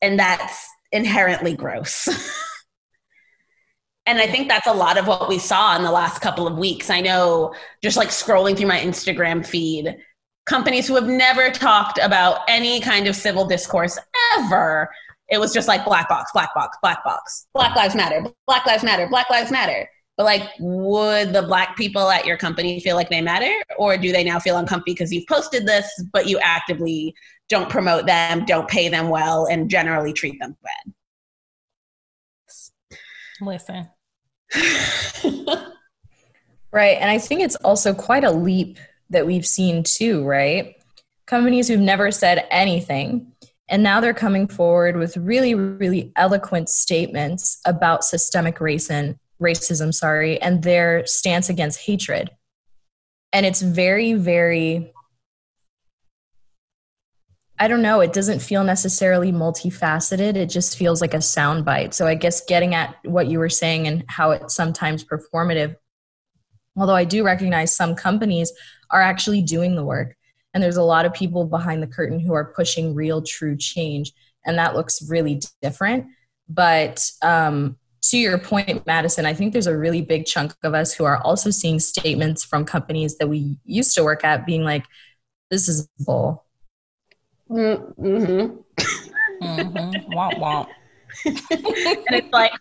And 0.00 0.18
that's 0.18 0.66
inherently 0.92 1.54
gross. 1.54 2.08
and 4.06 4.18
I 4.18 4.26
think 4.26 4.48
that's 4.48 4.66
a 4.66 4.72
lot 4.72 4.96
of 4.96 5.06
what 5.06 5.28
we 5.28 5.38
saw 5.38 5.76
in 5.76 5.82
the 5.82 5.90
last 5.90 6.22
couple 6.22 6.46
of 6.46 6.56
weeks. 6.56 6.88
I 6.88 7.02
know 7.02 7.54
just 7.82 7.98
like 7.98 8.08
scrolling 8.08 8.56
through 8.56 8.68
my 8.68 8.80
Instagram 8.80 9.44
feed, 9.44 9.98
companies 10.46 10.88
who 10.88 10.94
have 10.94 11.06
never 11.06 11.50
talked 11.50 11.98
about 11.98 12.40
any 12.48 12.80
kind 12.80 13.06
of 13.06 13.14
civil 13.14 13.46
discourse 13.46 13.98
ever. 14.36 14.90
It 15.28 15.38
was 15.38 15.52
just 15.52 15.68
like 15.68 15.84
black 15.84 16.08
box, 16.08 16.32
black 16.32 16.54
box, 16.54 16.76
black 16.82 17.04
box. 17.04 17.46
Black 17.54 17.76
lives 17.76 17.94
matter, 17.94 18.24
black 18.46 18.66
lives 18.66 18.82
matter, 18.82 19.06
black 19.08 19.30
lives 19.30 19.50
matter. 19.50 19.88
But 20.16 20.24
like, 20.24 20.50
would 20.58 21.32
the 21.32 21.42
black 21.42 21.76
people 21.76 22.10
at 22.10 22.26
your 22.26 22.36
company 22.36 22.78
feel 22.80 22.96
like 22.96 23.08
they 23.08 23.22
matter? 23.22 23.52
Or 23.78 23.96
do 23.96 24.12
they 24.12 24.24
now 24.24 24.38
feel 24.38 24.58
uncomfortable 24.58 24.94
because 24.94 25.12
you've 25.12 25.26
posted 25.28 25.66
this, 25.66 25.88
but 26.12 26.26
you 26.26 26.38
actively 26.40 27.14
don't 27.48 27.70
promote 27.70 28.06
them, 28.06 28.44
don't 28.44 28.68
pay 28.68 28.88
them 28.88 29.08
well, 29.08 29.46
and 29.46 29.70
generally 29.70 30.12
treat 30.12 30.38
them 30.40 30.56
bad? 30.62 30.92
Listen. 33.40 33.88
right. 36.72 36.98
And 37.00 37.10
I 37.10 37.18
think 37.18 37.40
it's 37.40 37.56
also 37.56 37.94
quite 37.94 38.24
a 38.24 38.30
leap 38.30 38.78
that 39.10 39.26
we've 39.26 39.46
seen 39.46 39.82
too, 39.82 40.24
right? 40.24 40.76
Companies 41.26 41.68
who've 41.68 41.80
never 41.80 42.10
said 42.10 42.46
anything. 42.50 43.32
And 43.68 43.82
now 43.82 44.00
they're 44.00 44.14
coming 44.14 44.48
forward 44.48 44.96
with 44.96 45.16
really, 45.16 45.54
really 45.54 46.12
eloquent 46.16 46.68
statements 46.68 47.60
about 47.64 48.04
systemic 48.04 48.60
and 48.60 49.16
racism, 49.40 49.94
sorry, 49.94 50.40
and 50.42 50.62
their 50.62 51.06
stance 51.06 51.48
against 51.48 51.80
hatred. 51.80 52.30
And 53.32 53.46
it's 53.46 53.62
very, 53.62 54.14
very 54.14 54.92
I 57.62 57.68
don't 57.68 57.82
know, 57.82 58.00
it 58.00 58.14
doesn't 58.14 58.40
feel 58.40 58.64
necessarily 58.64 59.32
multifaceted. 59.32 60.34
It 60.34 60.46
just 60.46 60.78
feels 60.78 61.02
like 61.02 61.12
a 61.12 61.18
soundbite. 61.18 61.92
So 61.92 62.06
I 62.06 62.14
guess 62.14 62.42
getting 62.46 62.74
at 62.74 62.96
what 63.04 63.26
you 63.26 63.38
were 63.38 63.50
saying 63.50 63.86
and 63.86 64.02
how 64.08 64.30
it's 64.30 64.54
sometimes 64.54 65.04
performative, 65.04 65.76
although 66.80 66.94
I 66.94 67.04
do 67.04 67.22
recognize 67.22 67.76
some 67.76 67.94
companies 67.94 68.52
are 68.90 69.02
actually 69.02 69.42
doing 69.42 69.76
the 69.76 69.84
work. 69.84 70.16
And 70.52 70.62
there's 70.62 70.78
a 70.78 70.82
lot 70.82 71.04
of 71.04 71.12
people 71.12 71.44
behind 71.44 71.82
the 71.82 71.86
curtain 71.86 72.18
who 72.18 72.32
are 72.32 72.52
pushing 72.52 72.94
real, 72.94 73.22
true 73.22 73.56
change. 73.56 74.12
And 74.44 74.58
that 74.58 74.74
looks 74.74 75.08
really 75.08 75.40
different. 75.62 76.06
But 76.48 77.08
um, 77.22 77.76
to 78.04 78.18
your 78.18 78.38
point, 78.38 78.84
Madison, 78.86 79.26
I 79.26 79.34
think 79.34 79.52
there's 79.52 79.66
a 79.66 79.76
really 79.76 80.00
big 80.00 80.24
chunk 80.24 80.54
of 80.64 80.74
us 80.74 80.92
who 80.92 81.04
are 81.04 81.18
also 81.18 81.50
seeing 81.50 81.78
statements 81.78 82.44
from 82.44 82.64
companies 82.64 83.18
that 83.18 83.28
we 83.28 83.58
used 83.64 83.94
to 83.94 84.02
work 84.02 84.24
at 84.24 84.46
being 84.46 84.64
like, 84.64 84.84
this 85.50 85.68
is 85.68 85.88
bull. 86.00 86.46
Mm-hmm. 87.50 88.02
mm-hmm. 88.02 88.56
Womp 90.12 90.38
womp. 90.38 90.68
and 91.24 91.36
it's 92.10 92.32
like, 92.32 92.52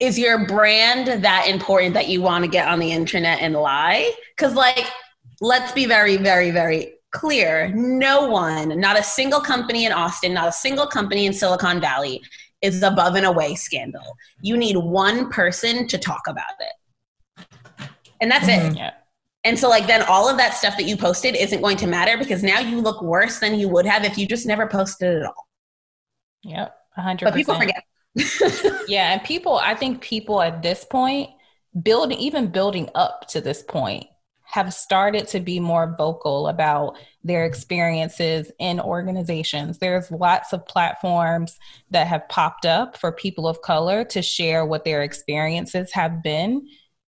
is 0.00 0.18
your 0.18 0.46
brand 0.46 1.24
that 1.24 1.48
important 1.48 1.94
that 1.94 2.08
you 2.08 2.22
want 2.22 2.44
to 2.44 2.50
get 2.50 2.68
on 2.68 2.78
the 2.78 2.92
internet 2.92 3.40
and 3.40 3.54
lie? 3.54 4.12
Because, 4.36 4.54
like, 4.54 4.86
let's 5.40 5.72
be 5.72 5.86
very, 5.86 6.16
very, 6.16 6.50
very 6.50 6.94
clear. 7.10 7.68
No 7.74 8.28
one, 8.28 8.78
not 8.78 8.98
a 8.98 9.02
single 9.02 9.40
company 9.40 9.86
in 9.86 9.92
Austin, 9.92 10.34
not 10.34 10.48
a 10.48 10.52
single 10.52 10.86
company 10.86 11.26
in 11.26 11.32
Silicon 11.32 11.80
Valley 11.80 12.22
is 12.60 12.82
above 12.82 13.14
and 13.14 13.26
away 13.26 13.54
scandal. 13.54 14.16
You 14.40 14.56
need 14.56 14.76
one 14.76 15.30
person 15.30 15.86
to 15.88 15.98
talk 15.98 16.22
about 16.26 16.44
it. 16.60 17.88
And 18.20 18.30
that's 18.30 18.46
mm-hmm. 18.46 18.72
it. 18.72 18.76
Yeah. 18.76 18.92
And 19.44 19.58
so, 19.58 19.68
like, 19.68 19.86
then 19.86 20.02
all 20.02 20.28
of 20.28 20.36
that 20.36 20.54
stuff 20.54 20.76
that 20.76 20.84
you 20.84 20.96
posted 20.96 21.36
isn't 21.36 21.62
going 21.62 21.76
to 21.78 21.86
matter 21.86 22.18
because 22.18 22.42
now 22.42 22.58
you 22.58 22.80
look 22.80 23.00
worse 23.00 23.38
than 23.38 23.58
you 23.58 23.68
would 23.68 23.86
have 23.86 24.04
if 24.04 24.18
you 24.18 24.26
just 24.26 24.46
never 24.46 24.66
posted 24.66 25.14
it 25.14 25.20
at 25.20 25.26
all. 25.26 25.48
Yep, 26.42 26.74
100%. 26.98 27.20
But 27.22 27.34
people 27.34 27.54
forget. 27.54 27.84
yeah, 28.88 29.12
and 29.12 29.22
people, 29.22 29.56
I 29.56 29.74
think 29.74 30.00
people 30.00 30.40
at 30.42 30.62
this 30.62 30.84
point, 30.84 31.30
building, 31.82 32.18
even 32.18 32.48
building 32.48 32.88
up 32.94 33.28
to 33.28 33.40
this 33.40 33.62
point, 33.62 34.06
have 34.50 34.72
started 34.72 35.28
to 35.28 35.40
be 35.40 35.60
more 35.60 35.94
vocal 35.98 36.48
about 36.48 36.96
their 37.22 37.44
experiences 37.44 38.50
in 38.58 38.80
organizations. 38.80 39.78
There's 39.78 40.10
lots 40.10 40.54
of 40.54 40.66
platforms 40.66 41.58
that 41.90 42.06
have 42.06 42.26
popped 42.30 42.64
up 42.64 42.96
for 42.96 43.12
people 43.12 43.46
of 43.46 43.60
color 43.60 44.04
to 44.04 44.22
share 44.22 44.64
what 44.64 44.84
their 44.84 45.02
experiences 45.02 45.92
have 45.92 46.22
been 46.22 46.66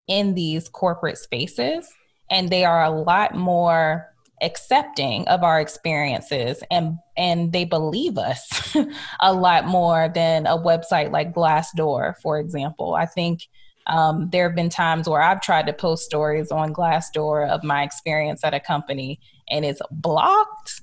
in 0.09 0.35
these 0.35 0.69
corporate 0.69 1.17
spaces. 1.17 1.89
And 2.29 2.51
they 2.51 2.65
are 2.65 2.83
a 2.83 2.91
lot 2.91 3.37
more 3.37 4.13
accepting 4.43 5.27
of 5.29 5.43
our 5.43 5.61
experiences 5.61 6.63
and 6.71 6.99
and 7.17 7.53
they 7.53 7.65
believe 7.65 8.19
us 8.19 8.77
a 9.21 9.33
lot 9.33 9.67
more 9.67 10.11
than 10.15 10.47
a 10.47 10.57
website 10.57 11.11
like 11.11 11.35
Glassdoor, 11.35 12.15
for 12.23 12.39
example. 12.39 12.95
I 12.95 13.07
think 13.07 13.43
um, 13.89 14.29
there 14.31 14.47
have 14.47 14.55
been 14.55 14.69
times 14.69 15.09
where 15.09 15.23
I've 15.23 15.41
tried 15.41 15.67
to 15.67 15.73
post 15.73 16.05
stories 16.05 16.53
on 16.53 16.73
Glassdoor 16.73 17.49
of 17.49 17.65
my 17.65 17.83
experience 17.83 18.45
at 18.45 18.55
a 18.55 18.61
company 18.61 19.19
and 19.49 19.65
it's 19.65 19.81
blocked. 19.91 20.83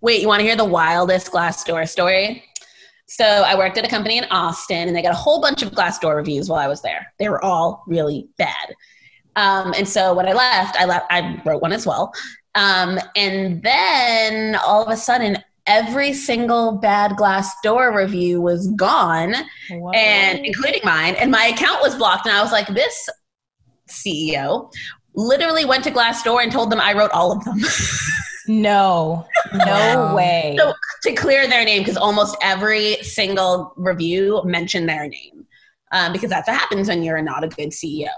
Wait, 0.00 0.20
you 0.20 0.28
want 0.28 0.40
to 0.40 0.46
hear 0.46 0.56
the 0.56 0.64
wildest 0.64 1.32
Glassdoor 1.32 1.88
story? 1.88 2.44
So 3.08 3.24
I 3.24 3.56
worked 3.56 3.76
at 3.76 3.84
a 3.84 3.88
company 3.88 4.18
in 4.18 4.24
Austin 4.30 4.88
and 4.88 4.96
they 4.96 5.02
got 5.02 5.12
a 5.12 5.16
whole 5.16 5.40
bunch 5.40 5.62
of 5.62 5.72
Glassdoor 5.72 6.16
reviews 6.16 6.48
while 6.48 6.60
I 6.60 6.68
was 6.68 6.80
there. 6.80 7.12
They 7.18 7.28
were 7.28 7.44
all 7.44 7.84
really 7.86 8.28
bad. 8.38 8.74
Um, 9.36 9.74
and 9.76 9.88
so 9.88 10.14
when 10.14 10.26
I 10.28 10.32
left, 10.32 10.76
I 10.76 10.84
left, 10.84 11.06
I 11.10 11.40
wrote 11.44 11.62
one 11.62 11.72
as 11.72 11.86
well. 11.86 12.12
Um, 12.54 12.98
and 13.16 13.62
then 13.62 14.56
all 14.56 14.84
of 14.84 14.90
a 14.92 14.96
sudden, 14.96 15.38
every 15.66 16.12
single 16.12 16.72
bad 16.72 17.12
Glassdoor 17.12 17.94
review 17.94 18.40
was 18.40 18.68
gone 18.72 19.34
and 19.94 20.44
including 20.44 20.80
mine 20.82 21.14
and 21.14 21.30
my 21.30 21.46
account 21.46 21.80
was 21.80 21.94
blocked 21.94 22.26
and 22.26 22.36
i 22.36 22.42
was 22.42 22.50
like 22.50 22.66
this 22.74 23.08
ceo 23.88 24.72
literally 25.14 25.64
went 25.64 25.84
to 25.84 25.90
glassdoor 25.92 26.42
and 26.42 26.50
told 26.50 26.68
them 26.68 26.80
i 26.80 26.92
wrote 26.92 27.12
all 27.12 27.30
of 27.30 27.44
them. 27.44 27.60
No. 28.48 29.26
No 29.52 30.14
way. 30.16 30.56
So 30.58 30.74
to 31.02 31.12
clear 31.12 31.46
their 31.46 31.64
name 31.64 31.82
because 31.82 31.96
almost 31.96 32.36
every 32.42 32.96
single 33.02 33.72
review 33.76 34.42
mentioned 34.44 34.88
their 34.88 35.08
name 35.08 35.46
um, 35.92 36.12
because 36.12 36.30
that's 36.30 36.48
what 36.48 36.56
happens 36.56 36.88
when 36.88 37.02
you're 37.02 37.22
not 37.22 37.44
a 37.44 37.48
good 37.48 37.70
ceo 37.70 38.08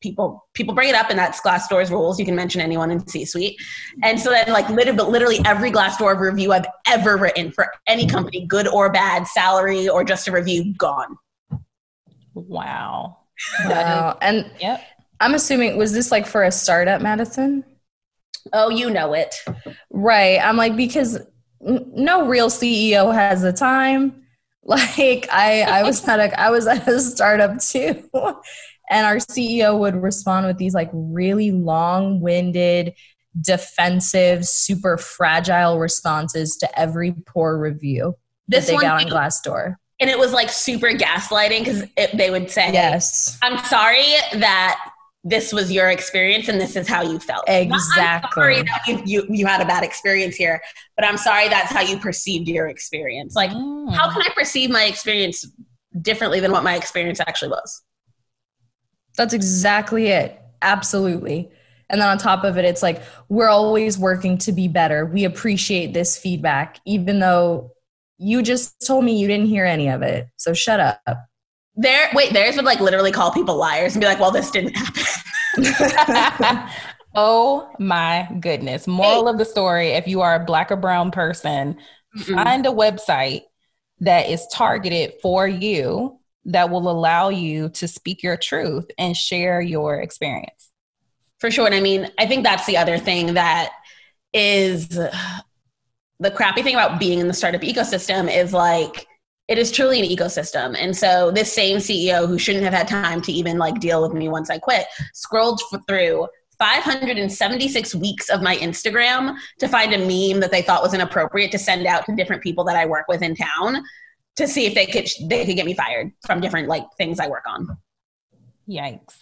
people 0.00 0.46
people 0.54 0.74
bring 0.74 0.88
it 0.88 0.94
up 0.94 1.10
and 1.10 1.18
that's 1.18 1.40
Glassdoor's 1.40 1.90
rules. 1.90 2.18
You 2.18 2.24
can 2.24 2.34
mention 2.34 2.60
anyone 2.60 2.90
in 2.90 3.06
C-suite. 3.06 3.56
And 4.02 4.18
so 4.20 4.30
then 4.30 4.48
like 4.48 4.68
literally, 4.68 5.10
literally 5.10 5.40
every 5.44 5.70
Glassdoor 5.70 6.18
review 6.18 6.52
I've 6.52 6.66
ever 6.86 7.16
written 7.16 7.52
for 7.52 7.70
any 7.86 8.06
company, 8.06 8.46
good 8.46 8.68
or 8.68 8.90
bad, 8.90 9.26
salary 9.26 9.88
or 9.88 10.04
just 10.04 10.28
a 10.28 10.32
review, 10.32 10.74
gone. 10.74 11.16
Wow. 12.34 13.18
Wow. 13.64 14.18
and 14.20 14.50
yep. 14.60 14.82
I'm 15.20 15.34
assuming 15.34 15.76
was 15.76 15.92
this 15.92 16.10
like 16.10 16.26
for 16.26 16.44
a 16.44 16.52
startup, 16.52 17.00
Madison? 17.00 17.64
Oh, 18.52 18.68
you 18.68 18.90
know 18.90 19.14
it. 19.14 19.34
Right. 19.90 20.38
I'm 20.38 20.56
like 20.56 20.76
because 20.76 21.18
no 21.60 22.26
real 22.26 22.48
CEO 22.48 23.12
has 23.12 23.42
the 23.42 23.52
time. 23.52 24.22
Like 24.68 25.28
I 25.30 25.62
I 25.62 25.82
was 25.84 26.08
at 26.08 26.18
a 26.18 26.40
I 26.40 26.50
was 26.50 26.66
at 26.66 26.88
a 26.88 26.98
startup 26.98 27.60
too 27.60 28.10
and 28.90 29.06
our 29.06 29.16
CEO 29.16 29.78
would 29.78 29.96
respond 29.96 30.46
with 30.46 30.58
these 30.58 30.74
like 30.74 30.90
really 30.92 31.50
long 31.50 32.20
winded, 32.20 32.94
defensive, 33.40 34.46
super 34.46 34.96
fragile 34.96 35.78
responses 35.78 36.56
to 36.56 36.78
every 36.78 37.12
poor 37.26 37.58
review 37.58 38.14
this 38.48 38.66
that 38.66 38.72
they 38.72 38.78
got 38.78 39.02
on 39.02 39.10
Glassdoor. 39.10 39.76
And 39.98 40.10
it 40.10 40.18
was 40.18 40.32
like 40.32 40.50
super 40.50 40.88
gaslighting 40.88 41.60
because 41.60 41.84
they 42.14 42.30
would 42.30 42.50
say, 42.50 42.72
Yes, 42.72 43.38
I'm 43.42 43.58
sorry 43.64 44.04
that 44.34 44.90
this 45.24 45.52
was 45.52 45.72
your 45.72 45.90
experience 45.90 46.48
and 46.48 46.60
this 46.60 46.76
is 46.76 46.86
how 46.86 47.02
you 47.02 47.18
felt. 47.18 47.44
Exactly. 47.48 48.04
I'm 48.24 48.30
sorry 48.32 48.62
that 48.62 48.82
you, 48.86 49.02
you, 49.04 49.26
you, 49.28 49.46
had 49.46 49.60
a 49.60 49.64
bad 49.64 49.82
experience 49.82 50.36
here, 50.36 50.62
but 50.94 51.04
I'm 51.04 51.16
sorry 51.16 51.48
that's 51.48 51.72
how 51.72 51.80
you 51.80 51.98
perceived 51.98 52.46
your 52.46 52.68
experience. 52.68 53.34
Like, 53.34 53.50
mm. 53.50 53.92
how 53.92 54.12
can 54.12 54.22
I 54.22 54.28
perceive 54.36 54.70
my 54.70 54.84
experience 54.84 55.44
differently 56.00 56.38
than 56.38 56.52
what 56.52 56.62
my 56.62 56.76
experience 56.76 57.18
actually 57.18 57.48
was? 57.48 57.82
That's 59.16 59.34
exactly 59.34 60.08
it. 60.08 60.40
Absolutely. 60.62 61.50
And 61.88 62.00
then 62.00 62.08
on 62.08 62.18
top 62.18 62.44
of 62.44 62.58
it, 62.58 62.64
it's 62.64 62.82
like 62.82 63.02
we're 63.28 63.48
always 63.48 63.98
working 63.98 64.38
to 64.38 64.52
be 64.52 64.68
better. 64.68 65.06
We 65.06 65.24
appreciate 65.24 65.94
this 65.94 66.18
feedback, 66.18 66.80
even 66.84 67.20
though 67.20 67.72
you 68.18 68.42
just 68.42 68.84
told 68.84 69.04
me 69.04 69.18
you 69.18 69.28
didn't 69.28 69.46
hear 69.46 69.64
any 69.64 69.88
of 69.88 70.02
it. 70.02 70.28
So 70.36 70.52
shut 70.52 70.80
up. 70.80 71.00
There, 71.76 72.08
wait, 72.14 72.32
theirs 72.32 72.56
would 72.56 72.64
like 72.64 72.80
literally 72.80 73.12
call 73.12 73.30
people 73.30 73.56
liars 73.56 73.94
and 73.94 74.00
be 74.00 74.06
like, 74.06 74.18
well, 74.18 74.30
this 74.30 74.50
didn't 74.50 74.74
happen. 74.74 76.70
oh 77.14 77.70
my 77.78 78.28
goodness. 78.40 78.86
Moral 78.86 79.26
hey. 79.26 79.30
of 79.30 79.38
the 79.38 79.44
story 79.44 79.88
if 79.90 80.08
you 80.08 80.22
are 80.22 80.34
a 80.34 80.44
black 80.44 80.72
or 80.72 80.76
brown 80.76 81.10
person, 81.10 81.76
Mm-mm. 82.16 82.42
find 82.42 82.66
a 82.66 82.70
website 82.70 83.42
that 84.00 84.28
is 84.28 84.46
targeted 84.52 85.14
for 85.22 85.46
you 85.46 86.15
that 86.46 86.70
will 86.70 86.90
allow 86.90 87.28
you 87.28 87.68
to 87.70 87.86
speak 87.88 88.22
your 88.22 88.36
truth 88.36 88.86
and 88.98 89.16
share 89.16 89.60
your 89.60 90.00
experience. 90.00 90.70
For 91.38 91.50
sure. 91.50 91.66
And 91.66 91.74
I 91.74 91.80
mean, 91.80 92.08
I 92.18 92.26
think 92.26 92.44
that's 92.44 92.66
the 92.66 92.76
other 92.76 92.98
thing 92.98 93.34
that 93.34 93.72
is 94.32 94.88
the 94.88 96.30
crappy 96.34 96.62
thing 96.62 96.74
about 96.74 96.98
being 96.98 97.18
in 97.18 97.28
the 97.28 97.34
startup 97.34 97.60
ecosystem 97.60 98.34
is 98.34 98.52
like 98.52 99.06
it 99.48 99.58
is 99.58 99.70
truly 99.70 100.00
an 100.00 100.06
ecosystem. 100.06 100.76
And 100.78 100.96
so 100.96 101.30
this 101.30 101.52
same 101.52 101.76
CEO 101.76 102.26
who 102.26 102.38
shouldn't 102.38 102.64
have 102.64 102.72
had 102.72 102.88
time 102.88 103.20
to 103.22 103.32
even 103.32 103.58
like 103.58 103.80
deal 103.80 104.02
with 104.02 104.12
me 104.12 104.28
once 104.28 104.50
I 104.50 104.58
quit 104.58 104.86
scrolled 105.14 105.60
through 105.86 106.26
576 106.58 107.94
weeks 107.96 108.30
of 108.30 108.42
my 108.42 108.56
Instagram 108.56 109.36
to 109.58 109.68
find 109.68 109.92
a 109.92 109.98
meme 109.98 110.40
that 110.40 110.50
they 110.50 110.62
thought 110.62 110.82
was 110.82 110.94
inappropriate 110.94 111.52
to 111.52 111.58
send 111.58 111.86
out 111.86 112.06
to 112.06 112.16
different 112.16 112.42
people 112.42 112.64
that 112.64 112.76
I 112.76 112.86
work 112.86 113.06
with 113.08 113.22
in 113.22 113.36
town 113.36 113.82
to 114.36 114.46
see 114.46 114.66
if 114.66 114.74
they 114.74 114.86
could 114.86 115.08
they 115.28 115.44
could 115.44 115.56
get 115.56 115.66
me 115.66 115.74
fired 115.74 116.12
from 116.24 116.40
different 116.40 116.68
like 116.68 116.84
things 116.98 117.20
I 117.20 117.28
work 117.28 117.44
on. 117.48 117.76
Yikes. 118.68 119.16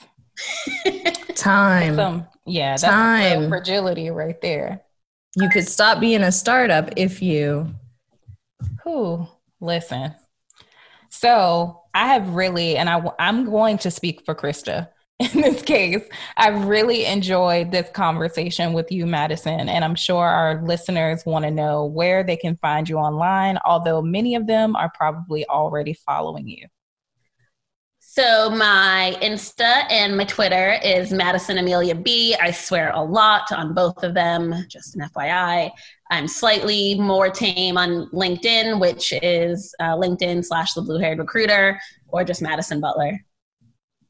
Time. 1.34 1.94
Some, 1.94 2.26
yeah, 2.46 2.72
that's 2.72 2.82
Time. 2.82 3.48
fragility 3.48 4.10
right 4.10 4.40
there. 4.40 4.82
You 5.36 5.48
could 5.48 5.68
stop 5.68 6.00
being 6.00 6.22
a 6.22 6.32
startup 6.32 6.90
if 6.96 7.22
you. 7.22 7.74
Who 8.84 9.26
listen. 9.60 10.14
So 11.10 11.82
I 11.94 12.08
have 12.08 12.30
really, 12.30 12.76
and 12.76 12.88
I, 12.88 13.02
I'm 13.18 13.44
going 13.44 13.78
to 13.78 13.90
speak 13.90 14.24
for 14.24 14.34
Krista 14.34 14.88
in 15.34 15.40
this 15.40 15.62
case. 15.62 16.02
I've 16.36 16.64
really 16.64 17.06
enjoyed 17.06 17.70
this 17.70 17.88
conversation 17.90 18.72
with 18.72 18.90
you, 18.90 19.06
Madison, 19.06 19.68
and 19.68 19.84
I'm 19.84 19.94
sure 19.94 20.26
our 20.26 20.62
listeners 20.64 21.24
want 21.24 21.44
to 21.44 21.50
know 21.50 21.84
where 21.84 22.24
they 22.24 22.36
can 22.36 22.56
find 22.56 22.88
you 22.88 22.96
online, 22.96 23.58
although 23.64 24.02
many 24.02 24.34
of 24.34 24.46
them 24.46 24.74
are 24.74 24.90
probably 24.94 25.46
already 25.48 25.94
following 25.94 26.48
you. 26.48 26.66
So 28.00 28.48
my 28.50 29.16
Insta 29.22 29.86
and 29.90 30.16
my 30.16 30.24
Twitter 30.24 30.78
is 30.84 31.12
Madison 31.12 31.58
Amelia 31.58 31.96
B. 31.96 32.36
I 32.40 32.52
swear 32.52 32.92
a 32.92 33.02
lot 33.02 33.50
on 33.50 33.74
both 33.74 34.04
of 34.04 34.14
them, 34.14 34.54
just 34.68 34.94
an 34.94 35.08
FYI. 35.08 35.70
I'm 36.10 36.28
slightly 36.28 36.94
more 36.96 37.28
tame 37.28 37.76
on 37.76 38.08
LinkedIn, 38.12 38.80
which 38.80 39.12
is 39.20 39.74
uh, 39.80 39.96
LinkedIn 39.96 40.44
slash 40.44 40.74
the 40.74 40.82
blue 40.82 40.98
haired 40.98 41.18
recruiter 41.18 41.80
or 42.08 42.22
just 42.22 42.40
Madison 42.42 42.80
Butler. 42.80 43.18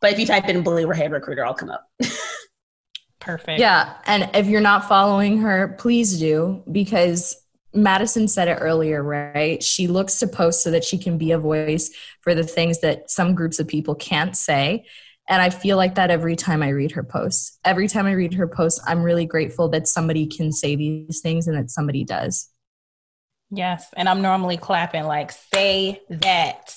But 0.05 0.13
if 0.13 0.19
you 0.19 0.27
type 0.27 0.51
in 0.51 0.63
blue 0.63 0.91
haired 0.91 1.13
recruiter, 1.13 1.47
I'll 1.47 1.55
come 1.55 1.71
up. 1.71 1.91
Perfect. 3.21 3.59
Yeah. 3.59 3.95
And 4.05 4.29
if 4.35 4.47
you're 4.49 4.61
not 4.61 4.87
following 4.87 5.39
her, 5.39 5.77
please 5.79 6.19
do 6.19 6.63
because 6.71 7.35
Madison 7.73 8.29
said 8.29 8.49
it 8.49 8.59
earlier, 8.61 9.03
right? 9.03 9.63
She 9.63 9.87
looks 9.87 10.19
to 10.19 10.27
post 10.27 10.63
so 10.63 10.71
that 10.73 10.85
she 10.85 10.99
can 10.99 11.17
be 11.17 11.31
a 11.31 11.39
voice 11.39 11.91
for 12.21 12.35
the 12.35 12.45
things 12.45 12.81
that 12.81 13.11
some 13.11 13.35
groups 13.35 13.59
of 13.59 13.67
people 13.67 13.95
can't 13.95 14.37
say. 14.37 14.85
And 15.27 15.41
I 15.41 15.49
feel 15.49 15.79
like 15.79 15.95
that 15.95 16.11
every 16.11 16.37
time 16.37 16.63
I 16.63 16.69
read 16.69 16.93
her 16.93 17.03
posts. 17.03 17.59
Every 17.65 17.89
time 17.89 18.05
I 18.05 18.13
read 18.13 18.35
her 18.35 18.47
posts, 18.47 18.83
I'm 18.87 19.03
really 19.03 19.25
grateful 19.25 19.71
that 19.71 19.89
somebody 19.89 20.27
can 20.27 20.53
say 20.53 20.77
these 20.77 21.23
things 21.23 21.47
and 21.49 21.57
that 21.57 21.71
somebody 21.71 22.05
does. 22.05 22.51
Yes, 23.57 23.89
and 23.97 24.09
I'm 24.09 24.21
normally 24.21 24.57
clapping 24.57 25.05
like 25.05 25.31
say 25.31 26.03
that 26.09 26.77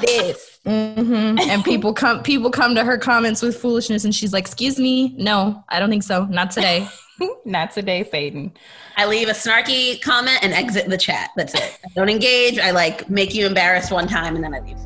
this, 0.00 0.58
mm-hmm. 0.66 1.38
and 1.38 1.64
people 1.64 1.94
come 1.94 2.22
people 2.22 2.50
come 2.50 2.74
to 2.74 2.84
her 2.84 2.98
comments 2.98 3.42
with 3.42 3.56
foolishness, 3.56 4.04
and 4.04 4.14
she's 4.14 4.32
like, 4.32 4.44
"Excuse 4.44 4.78
me, 4.78 5.14
no, 5.16 5.62
I 5.68 5.78
don't 5.78 5.90
think 5.90 6.02
so, 6.02 6.24
not 6.26 6.50
today, 6.50 6.88
not 7.44 7.70
today, 7.70 8.04
Satan." 8.10 8.52
I 8.96 9.06
leave 9.06 9.28
a 9.28 9.32
snarky 9.32 10.00
comment 10.02 10.38
and 10.42 10.52
exit 10.52 10.88
the 10.88 10.98
chat. 10.98 11.30
That's 11.36 11.54
it. 11.54 11.78
I 11.84 11.88
don't 11.94 12.08
engage. 12.08 12.58
I 12.58 12.72
like 12.72 13.08
make 13.08 13.34
you 13.34 13.46
embarrassed 13.46 13.92
one 13.92 14.06
time 14.06 14.34
and 14.34 14.44
then 14.44 14.54
I 14.54 14.60
leave. 14.60 14.76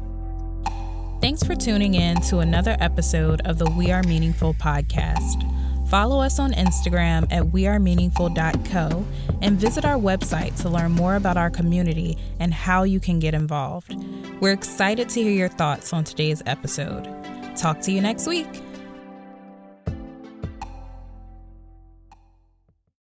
Thanks 1.21 1.43
for 1.43 1.57
tuning 1.57 1.95
in 1.95 2.21
to 2.23 2.39
another 2.39 2.77
episode 2.79 3.41
of 3.47 3.59
the 3.59 3.69
We 3.71 3.91
Are 3.91 4.03
Meaningful 4.05 4.55
podcast. 4.55 5.56
Follow 5.89 6.21
us 6.21 6.39
on 6.39 6.53
Instagram 6.53 7.31
at 7.31 7.45
wearemeaningful.co 7.45 9.07
and 9.41 9.59
visit 9.59 9.85
our 9.85 9.97
website 9.97 10.61
to 10.63 10.69
learn 10.69 10.93
more 10.93 11.15
about 11.15 11.37
our 11.37 11.51
community 11.51 12.19
and 12.41 12.53
how 12.53 12.83
you 12.83 12.99
can 12.99 13.21
get 13.21 13.35
involved. 13.35 13.95
We're 14.41 14.53
excited 14.53 15.09
to 15.11 15.23
hear 15.23 15.33
your 15.33 15.49
thoughts 15.49 15.93
on 15.93 16.05
today's 16.05 16.43
episode. 16.47 17.05
Talk 17.57 17.81
to 17.83 17.93
you 17.93 18.01
next 18.01 18.27
week. 18.27 18.66